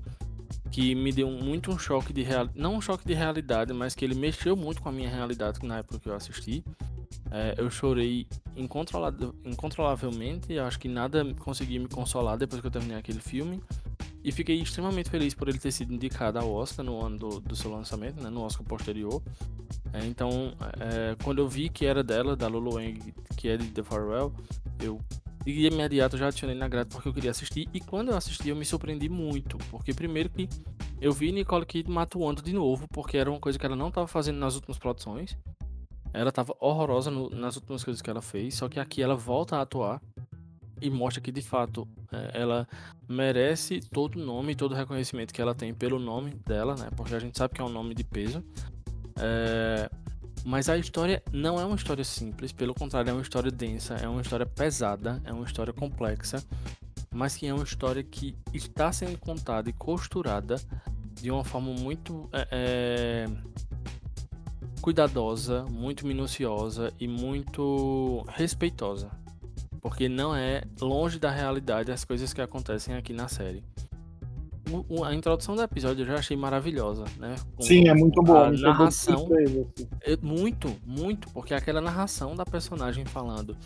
que 0.71 0.95
me 0.95 1.11
deu 1.13 1.31
muito 1.31 1.71
um 1.71 1.79
choque 1.79 2.13
de 2.13 2.23
realidade, 2.23 2.61
não 2.61 2.75
um 2.75 2.81
choque 2.81 3.07
de 3.07 3.15
realidade, 3.15 3.73
mas 3.73 3.95
que 3.95 4.05
ele 4.05 4.15
mexeu 4.15 4.55
muito 4.55 4.83
com 4.83 4.91
a 4.91 4.93
minha 4.93 5.09
realidade 5.09 5.65
na 5.65 5.79
época 5.79 5.99
que 5.99 6.09
eu 6.09 6.15
assisti. 6.15 6.63
É, 7.31 7.55
eu 7.59 7.71
chorei 7.71 8.27
incontrolavelmente, 8.57 10.59
acho 10.59 10.79
que 10.79 10.89
nada 10.89 11.25
conseguia 11.39 11.79
me 11.79 11.89
consolar 11.89 12.37
depois 12.37 12.61
que 12.61 12.67
eu 12.67 12.71
terminei 12.71 12.97
aquele 12.97 13.21
filme. 13.21 13.61
E 14.23 14.31
fiquei 14.31 14.61
extremamente 14.61 15.09
feliz 15.09 15.33
por 15.33 15.49
ele 15.49 15.59
ter 15.59 15.73
sido 15.73 15.95
indicado 15.95 16.39
ao 16.39 16.53
Oscar 16.53 16.85
no 16.85 17.05
ano 17.05 17.19
do, 17.19 17.41
do 17.41 17.57
seu 17.57 17.71
lançamento, 17.71 18.23
né, 18.23 18.29
no 18.29 18.43
Oscar 18.43 18.67
posterior. 18.67 19.23
É, 19.95 20.05
então, 20.05 20.53
é, 20.79 21.17
quando 21.25 21.39
eu 21.39 21.49
vi 21.49 21.71
que 21.71 21.87
era 21.87 22.03
dela, 22.03 22.37
da 22.37 22.47
Lulu 22.47 22.75
Wang, 22.75 23.15
que 23.37 23.49
é 23.49 23.57
de 23.57 23.69
The 23.69 23.83
Farewell, 23.83 24.33
eu 24.79 25.01
de 25.45 25.67
imediato 25.67 26.19
já 26.19 26.29
adicionei 26.29 26.55
na 26.55 26.69
grade 26.69 26.91
porque 26.91 27.09
eu 27.09 27.15
queria 27.15 27.31
assistir. 27.31 27.69
E 27.73 27.81
quando 27.81 28.11
eu 28.11 28.17
assisti, 28.17 28.51
eu 28.51 28.57
me 28.57 28.65
surpreendi 28.65 29.09
muito. 29.09 29.57
Porque 29.71 29.95
primeiro 29.95 30.29
que 30.29 30.49
eu 31.01 31.13
vi 31.13 31.33
Nicole 31.33 31.65
Kidman 31.65 32.03
atuando 32.03 32.43
de 32.43 32.53
novo, 32.53 32.87
porque 32.89 33.17
era 33.17 33.31
uma 33.31 33.41
coisa 33.41 33.59
que 33.59 33.65
ela 33.65 33.77
não 33.77 33.89
estava 33.89 34.07
fazendo 34.07 34.39
nas 34.39 34.55
últimas 34.55 34.79
produções. 34.79 35.37
Ela 36.13 36.31
estava 36.31 36.55
horrorosa 36.59 37.11
no, 37.11 37.31
nas 37.31 37.57
últimas 37.57 37.85
coisas 37.85 38.03
que 38.03 38.11
ela 38.11 38.23
fez. 38.23 38.55
Só 38.55 38.69
que 38.69 38.81
aqui 38.81 39.03
ela 39.03 39.17
volta 39.17 39.57
a 39.57 39.63
atuar. 39.63 40.01
E 40.83 40.89
mostra 40.89 41.21
que 41.21 41.31
de 41.31 41.43
fato 41.43 41.87
é, 42.11 42.41
ela 42.41 42.67
merece 43.07 43.81
todo 43.81 44.17
o 44.17 44.25
nome 44.25 44.53
e 44.53 44.57
todo 44.57 44.73
o 44.73 44.75
reconhecimento 44.75 45.35
que 45.35 45.43
ela 45.43 45.55
tem 45.55 45.75
pelo 45.75 45.99
nome 45.99 46.31
dela, 46.47 46.75
né? 46.75 46.89
Porque 46.97 47.15
a 47.15 47.19
gente 47.19 47.37
sabe 47.37 47.55
que 47.55 47.61
é 47.61 47.65
um 47.65 47.69
nome 47.69 47.95
de 47.95 48.03
peso. 48.03 48.43
É, 49.19 49.91
mas 50.45 50.69
a 50.69 50.79
história 50.79 51.23
não 51.33 51.61
é 51.61 51.65
uma 51.65 51.77
história 51.77 52.05
simples, 52.05 52.53
pelo 52.53 52.75
contrário, 52.75 53.11
é 53.11 53.13
uma 53.13 53.23
história 53.23 53.51
densa, 53.51 53.95
é 53.95 54.09
uma 54.09 54.23
história 54.23 54.47
pesada, 54.47 55.21
é 55.25 55.33
uma 55.33 55.45
história 55.45 55.73
complexa, 55.73 56.43
mas 57.13 57.37
que 57.37 57.47
é 57.47 57.53
uma 57.53 57.65
história 57.65 58.03
que 58.03 58.35
está 58.53 58.91
sendo 58.91 59.19
contada 59.19 59.69
e 59.69 59.73
costurada 59.73 60.57
de 61.13 61.31
uma 61.31 61.45
forma 61.45 61.73
muito 61.73 62.29
é, 62.33 62.49
é 62.51 63.29
cuidadosa, 64.81 65.65
muito 65.71 66.07
minuciosa 66.07 66.93
e 66.99 67.07
muito 67.07 68.25
respeitosa. 68.29 69.11
Porque 69.81 70.09
não 70.09 70.35
é 70.35 70.63
longe 70.81 71.19
da 71.19 71.31
realidade 71.31 71.93
as 71.93 72.05
coisas 72.05 72.33
que 72.33 72.41
acontecem 72.41 72.95
aqui 72.95 73.13
na 73.13 73.29
série 73.29 73.63
a 75.05 75.15
introdução 75.15 75.55
do 75.55 75.63
episódio 75.63 76.03
eu 76.03 76.07
já 76.07 76.15
achei 76.15 76.37
maravilhosa, 76.37 77.05
né? 77.19 77.37
Com 77.57 77.63
Sim, 77.63 77.89
é 77.89 77.95
muito 77.95 78.23
boa. 78.23 78.49
A 78.49 78.51
narração. 78.51 79.29
Assim. 79.33 80.17
muito, 80.23 80.75
muito, 80.85 81.29
porque 81.31 81.55
aquela 81.55 81.81
narração 81.81 82.35
da 82.35 82.45
personagem 82.45 83.05
falando 83.05 83.57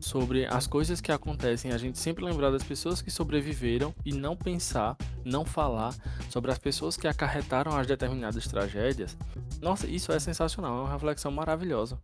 sobre 0.00 0.46
as 0.46 0.66
coisas 0.66 1.00
que 1.00 1.12
acontecem, 1.12 1.72
a 1.72 1.78
gente 1.78 1.98
sempre 1.98 2.24
lembrar 2.24 2.50
das 2.50 2.62
pessoas 2.62 3.00
que 3.02 3.10
sobreviveram 3.10 3.94
e 4.04 4.12
não 4.12 4.36
pensar, 4.36 4.96
não 5.24 5.44
falar 5.44 5.94
sobre 6.30 6.50
as 6.50 6.58
pessoas 6.58 6.96
que 6.96 7.06
acarretaram 7.06 7.76
as 7.76 7.86
determinadas 7.86 8.46
tragédias. 8.46 9.16
Nossa, 9.60 9.86
isso 9.86 10.12
é 10.12 10.18
sensacional, 10.18 10.78
é 10.78 10.80
uma 10.82 10.92
reflexão 10.92 11.30
maravilhosa. 11.30 11.98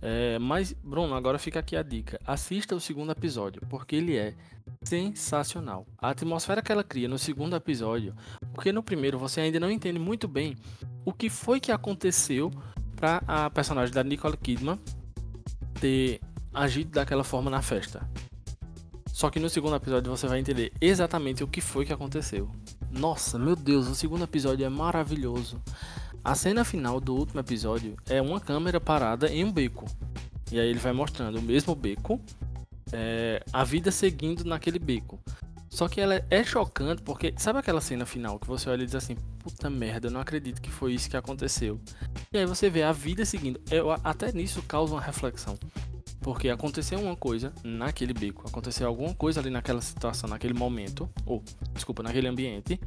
É, 0.00 0.38
mas, 0.38 0.72
Bruno, 0.72 1.14
agora 1.14 1.38
fica 1.38 1.60
aqui 1.60 1.76
a 1.76 1.82
dica. 1.82 2.20
Assista 2.26 2.74
o 2.74 2.80
segundo 2.80 3.12
episódio, 3.12 3.62
porque 3.68 3.96
ele 3.96 4.16
é 4.16 4.34
sensacional. 4.82 5.86
A 5.98 6.10
atmosfera 6.10 6.62
que 6.62 6.70
ela 6.70 6.84
cria 6.84 7.08
no 7.08 7.18
segundo 7.18 7.56
episódio, 7.56 8.14
porque 8.52 8.72
no 8.72 8.82
primeiro 8.82 9.18
você 9.18 9.40
ainda 9.40 9.58
não 9.58 9.70
entende 9.70 9.98
muito 9.98 10.28
bem 10.28 10.56
o 11.04 11.12
que 11.12 11.30
foi 11.30 11.60
que 11.60 11.72
aconteceu 11.72 12.50
para 12.96 13.22
a 13.26 13.50
personagem 13.50 13.94
da 13.94 14.04
Nicole 14.04 14.36
Kidman 14.36 14.78
ter 15.80 16.20
agido 16.52 16.90
daquela 16.90 17.24
forma 17.24 17.50
na 17.50 17.62
festa. 17.62 18.08
Só 19.12 19.30
que 19.30 19.38
no 19.38 19.48
segundo 19.48 19.76
episódio 19.76 20.10
você 20.10 20.26
vai 20.26 20.40
entender 20.40 20.72
exatamente 20.80 21.44
o 21.44 21.48
que 21.48 21.60
foi 21.60 21.84
que 21.84 21.92
aconteceu. 21.92 22.50
Nossa, 22.90 23.38
meu 23.38 23.56
Deus, 23.56 23.88
o 23.88 23.94
segundo 23.94 24.24
episódio 24.24 24.64
é 24.64 24.68
maravilhoso. 24.68 25.60
A 26.24 26.34
cena 26.34 26.64
final 26.64 26.98
do 27.00 27.14
último 27.14 27.40
episódio 27.40 27.96
é 28.08 28.22
uma 28.22 28.40
câmera 28.40 28.80
parada 28.80 29.28
em 29.28 29.44
um 29.44 29.52
beco. 29.52 29.84
E 30.50 30.58
aí 30.58 30.70
ele 30.70 30.78
vai 30.78 30.94
mostrando 30.94 31.38
o 31.38 31.42
mesmo 31.42 31.74
beco, 31.74 32.18
é, 32.90 33.44
a 33.52 33.62
vida 33.62 33.90
seguindo 33.90 34.42
naquele 34.42 34.78
beco. 34.78 35.20
Só 35.68 35.86
que 35.86 36.00
ela 36.00 36.24
é 36.30 36.42
chocante 36.42 37.02
porque, 37.02 37.34
sabe 37.36 37.58
aquela 37.58 37.80
cena 37.80 38.06
final 38.06 38.38
que 38.38 38.46
você 38.46 38.70
olha 38.70 38.84
e 38.84 38.86
diz 38.86 38.94
assim: 38.94 39.16
puta 39.40 39.68
merda, 39.68 40.08
não 40.08 40.18
acredito 40.18 40.62
que 40.62 40.70
foi 40.70 40.94
isso 40.94 41.10
que 41.10 41.16
aconteceu. 41.16 41.78
E 42.32 42.38
aí 42.38 42.46
você 42.46 42.70
vê 42.70 42.82
a 42.82 42.92
vida 42.92 43.26
seguindo. 43.26 43.60
Eu, 43.70 43.90
até 43.90 44.32
nisso 44.32 44.62
causa 44.62 44.94
uma 44.94 45.02
reflexão. 45.02 45.58
Porque 46.24 46.48
aconteceu 46.48 46.98
uma 46.98 47.14
coisa 47.14 47.52
naquele 47.62 48.14
beco, 48.14 48.48
aconteceu 48.48 48.88
alguma 48.88 49.14
coisa 49.14 49.40
ali 49.40 49.50
naquela 49.50 49.82
situação, 49.82 50.26
naquele 50.26 50.54
momento, 50.54 51.06
ou, 51.26 51.44
desculpa, 51.74 52.02
naquele 52.02 52.26
ambiente, 52.26 52.80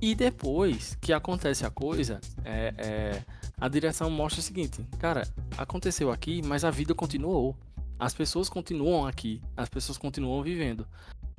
e 0.00 0.14
depois 0.14 0.96
que 0.98 1.12
acontece 1.12 1.66
a 1.66 1.70
coisa, 1.70 2.22
é, 2.42 2.72
é, 2.78 3.22
a 3.60 3.68
direção 3.68 4.08
mostra 4.08 4.40
o 4.40 4.42
seguinte: 4.42 4.82
cara, 4.98 5.28
aconteceu 5.58 6.10
aqui, 6.10 6.40
mas 6.42 6.64
a 6.64 6.70
vida 6.70 6.94
continuou. 6.94 7.54
As 7.98 8.14
pessoas 8.14 8.48
continuam 8.48 9.06
aqui, 9.06 9.42
as 9.54 9.68
pessoas 9.68 9.98
continuam 9.98 10.42
vivendo. 10.42 10.88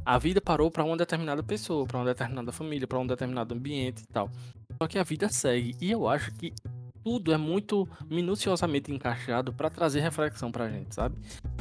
A 0.05 0.19
vida 0.19 0.39
parou 0.39 0.69
para 0.69 0.83
uma 0.83 0.95
determinada 0.95 1.41
pessoa, 1.41 1.87
para 1.87 1.97
uma 1.97 2.05
determinada 2.05 2.51
família, 2.51 2.87
para 2.87 2.99
um 2.99 3.07
determinado 3.07 3.55
ambiente 3.55 4.03
e 4.03 4.07
tal. 4.13 4.29
Só 4.79 4.87
que 4.87 4.99
a 4.99 5.03
vida 5.03 5.27
segue. 5.27 5.75
E 5.81 5.89
eu 5.89 6.07
acho 6.07 6.31
que 6.35 6.53
tudo 7.03 7.33
é 7.33 7.37
muito 7.37 7.87
minuciosamente 8.09 8.91
encaixado 8.91 9.53
para 9.53 9.69
trazer 9.69 9.99
reflexão 10.01 10.51
pra 10.51 10.69
gente, 10.69 10.93
sabe? 10.93 11.15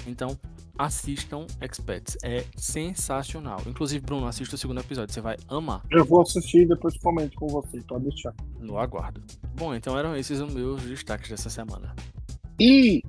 Então, 0.06 0.38
assistam 0.78 1.46
Experts, 1.60 2.16
é 2.22 2.44
sensacional. 2.56 3.60
Inclusive, 3.66 4.04
Bruno, 4.04 4.26
assista 4.26 4.54
o 4.54 4.58
segundo 4.58 4.80
episódio, 4.80 5.12
você 5.12 5.20
vai 5.20 5.36
amar. 5.48 5.82
Eu 5.90 6.04
vou 6.04 6.22
assistir 6.22 6.62
e 6.62 6.66
depois 6.66 6.96
comento 6.98 7.36
com 7.38 7.48
você, 7.48 7.80
pode 7.86 8.04
deixar. 8.04 8.34
No 8.58 8.78
aguardo. 8.78 9.22
Bom, 9.54 9.74
então 9.74 9.98
eram 9.98 10.16
esses 10.16 10.40
os 10.40 10.52
meus 10.52 10.82
destaques 10.82 11.28
dessa 11.28 11.50
semana. 11.50 11.94
E 12.58 13.02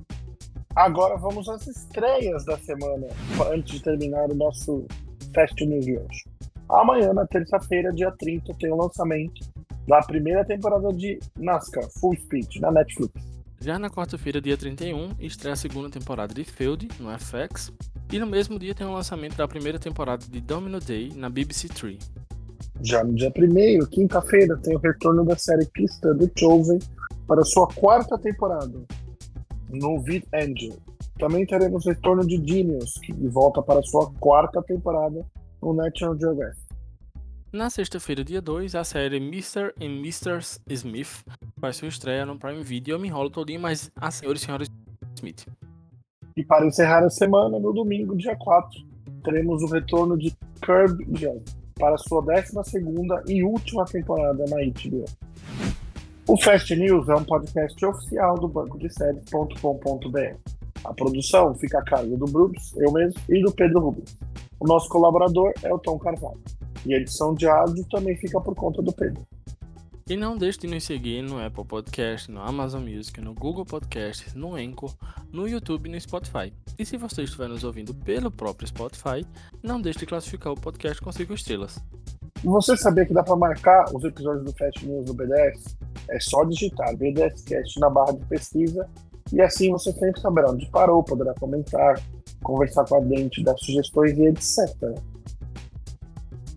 agora 0.74 1.16
vamos 1.16 1.48
às 1.48 1.66
estreias 1.66 2.44
da 2.44 2.58
semana, 2.58 3.06
antes 3.52 3.76
de 3.76 3.82
terminar 3.82 4.30
o 4.30 4.34
nosso 4.34 4.86
Fast 5.34 5.64
News 5.64 5.84
de 5.84 5.96
hoje. 5.96 6.24
Amanhã, 6.68 7.12
na 7.12 7.26
terça-feira, 7.26 7.92
dia 7.92 8.10
30, 8.12 8.54
tem 8.54 8.70
o 8.70 8.76
lançamento 8.76 9.51
da 9.86 10.00
primeira 10.00 10.44
temporada 10.44 10.92
de 10.92 11.18
NASCAR 11.38 11.88
Full 12.00 12.16
Speed 12.16 12.56
na 12.60 12.70
Netflix. 12.70 13.12
Já 13.60 13.78
na 13.78 13.88
quarta-feira, 13.88 14.40
dia 14.40 14.56
31, 14.56 15.10
estreia 15.20 15.52
a 15.52 15.56
segunda 15.56 15.88
temporada 15.88 16.34
de 16.34 16.42
Field 16.42 16.88
no 16.98 17.16
FX. 17.16 17.72
E 18.12 18.18
no 18.18 18.26
mesmo 18.26 18.58
dia 18.58 18.74
tem 18.74 18.86
o 18.86 18.92
lançamento 18.92 19.36
da 19.36 19.46
primeira 19.46 19.78
temporada 19.78 20.24
de 20.28 20.40
Domino 20.40 20.80
Day 20.80 21.12
na 21.14 21.30
BBC 21.30 21.68
Three. 21.68 21.98
Já 22.80 23.04
no 23.04 23.14
dia 23.14 23.30
1 23.30 23.86
quinta-feira, 23.86 24.56
tem 24.56 24.74
o 24.74 24.80
retorno 24.80 25.24
da 25.24 25.36
série 25.36 25.66
cristã 25.66 26.16
The 26.16 26.28
Chosen 26.36 26.80
para 27.28 27.44
sua 27.44 27.68
quarta 27.68 28.18
temporada 28.18 28.82
no 29.70 30.00
Vid 30.02 30.26
Angel. 30.34 30.76
Também 31.18 31.46
teremos 31.46 31.86
o 31.86 31.90
retorno 31.90 32.26
de 32.26 32.36
Genius, 32.44 32.94
que 33.00 33.12
volta 33.28 33.62
para 33.62 33.82
sua 33.82 34.12
quarta 34.14 34.60
temporada 34.62 35.24
no 35.62 35.72
National 35.72 36.18
Geographic. 36.18 36.71
Na 37.52 37.68
sexta-feira, 37.68 38.24
dia 38.24 38.40
2, 38.40 38.74
a 38.74 38.82
série 38.82 39.18
Mr. 39.18 39.74
and 39.78 40.00
Mrs. 40.00 40.58
Smith 40.70 41.22
faz 41.60 41.76
sua 41.76 41.88
estreia 41.88 42.24
no 42.24 42.38
Prime 42.38 42.62
Video. 42.62 42.94
Eu 42.94 42.98
me 42.98 43.08
enrolo 43.08 43.28
todinho, 43.28 43.60
mas 43.60 43.92
a 43.94 44.10
senhora 44.10 44.38
e 44.38 44.40
senhora 44.40 44.64
Smith. 45.16 45.46
E 46.34 46.42
para 46.42 46.66
encerrar 46.66 47.04
a 47.04 47.10
semana, 47.10 47.58
no 47.58 47.74
domingo, 47.74 48.16
dia 48.16 48.34
4, 48.36 48.80
teremos 49.22 49.62
o 49.62 49.66
retorno 49.66 50.16
de 50.16 50.34
Curb 50.64 51.06
Jam 51.20 51.42
para 51.78 51.98
sua 51.98 52.22
12 52.22 52.54
e 53.28 53.44
última 53.44 53.84
temporada 53.84 54.46
na 54.46 54.56
HBO. 54.56 55.04
O 56.26 56.40
Fast 56.40 56.74
News 56.74 57.06
é 57.10 57.14
um 57.14 57.24
podcast 57.24 57.84
oficial 57.84 58.38
do 58.38 58.48
banco 58.48 58.78
de 58.78 58.88
séries.com.br. 58.94 60.36
A 60.84 60.94
produção 60.94 61.54
fica 61.56 61.80
a 61.80 61.84
cargo 61.84 62.16
do 62.16 62.24
Brooks, 62.24 62.74
eu 62.78 62.90
mesmo, 62.92 63.20
e 63.28 63.42
do 63.42 63.52
Pedro 63.52 63.80
Rubens. 63.80 64.16
O 64.58 64.66
nosso 64.66 64.88
colaborador 64.88 65.52
é 65.62 65.70
o 65.70 65.78
Tom 65.78 65.98
Carvalho. 65.98 66.40
E 66.84 66.94
a 66.94 66.98
edição 66.98 67.34
de 67.34 67.48
áudio 67.48 67.84
também 67.90 68.16
fica 68.16 68.40
por 68.40 68.54
conta 68.54 68.82
do 68.82 68.92
Pedro. 68.92 69.22
E 70.08 70.16
não 70.16 70.36
deixe 70.36 70.58
de 70.58 70.66
nos 70.66 70.84
seguir 70.84 71.22
no 71.22 71.44
Apple 71.44 71.64
Podcast, 71.64 72.30
no 72.30 72.40
Amazon 72.40 72.82
Music, 72.82 73.20
no 73.20 73.32
Google 73.32 73.64
Podcast, 73.64 74.36
no 74.36 74.56
Anchor, 74.56 74.92
no 75.32 75.48
YouTube 75.48 75.88
e 75.88 75.92
no 75.92 76.00
Spotify. 76.00 76.52
E 76.78 76.84
se 76.84 76.96
você 76.96 77.22
estiver 77.22 77.48
nos 77.48 77.62
ouvindo 77.62 77.94
pelo 77.94 78.30
próprio 78.30 78.66
Spotify, 78.66 79.24
não 79.62 79.80
deixe 79.80 80.00
de 80.00 80.06
classificar 80.06 80.52
o 80.52 80.60
podcast 80.60 81.00
com 81.00 81.12
5 81.12 81.32
estrelas. 81.32 81.78
E 82.42 82.46
você 82.46 82.76
sabia 82.76 83.06
que 83.06 83.14
dá 83.14 83.22
para 83.22 83.36
marcar 83.36 83.84
os 83.94 84.02
episódios 84.02 84.44
do 84.44 84.52
Fast 84.52 84.84
News 84.84 85.06
do 85.06 85.14
BDS? 85.14 85.76
É 86.10 86.18
só 86.18 86.44
digitar 86.44 86.96
BDScast 86.96 87.78
na 87.78 87.88
barra 87.88 88.12
de 88.12 88.24
pesquisa 88.26 88.88
e 89.32 89.40
assim 89.40 89.70
você 89.70 89.92
sempre 89.92 90.20
saberá 90.20 90.50
onde 90.50 90.66
parou, 90.66 91.02
poderá 91.02 91.32
comentar, 91.34 92.02
conversar 92.42 92.84
com 92.84 92.96
a 92.96 93.00
dente, 93.00 93.44
dar 93.44 93.56
sugestões 93.56 94.18
e 94.18 94.26
etc. 94.26 95.00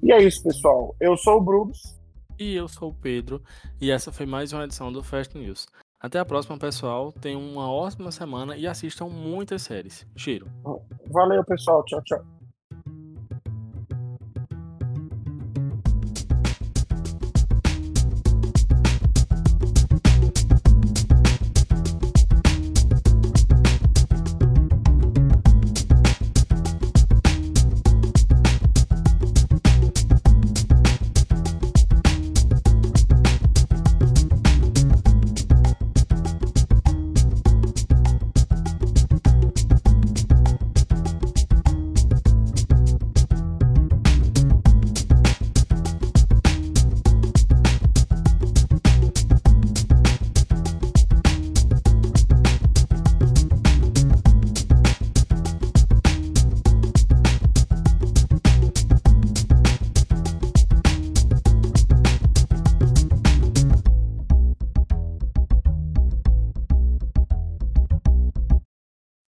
E 0.05 0.11
é 0.11 0.21
isso, 0.21 0.43
pessoal. 0.43 0.95
Eu 1.01 1.17
sou 1.17 1.37
o 1.37 1.41
Bruce. 1.41 1.99
E 2.37 2.53
eu 2.55 2.67
sou 2.67 2.91
o 2.91 2.93
Pedro. 2.93 3.41
E 3.81 3.89
essa 3.89 4.11
foi 4.11 4.27
mais 4.27 4.53
uma 4.53 4.63
edição 4.63 4.93
do 4.93 5.01
Fast 5.01 5.35
News. 5.35 5.65
Até 5.99 6.19
a 6.19 6.25
próxima, 6.25 6.59
pessoal. 6.59 7.11
Tenham 7.11 7.41
uma 7.41 7.71
ótima 7.71 8.11
semana 8.11 8.55
e 8.55 8.67
assistam 8.67 9.09
muitas 9.09 9.63
séries. 9.63 10.05
Cheiro. 10.15 10.47
Valeu, 11.07 11.43
pessoal. 11.43 11.83
Tchau, 11.85 12.03
tchau. 12.03 12.23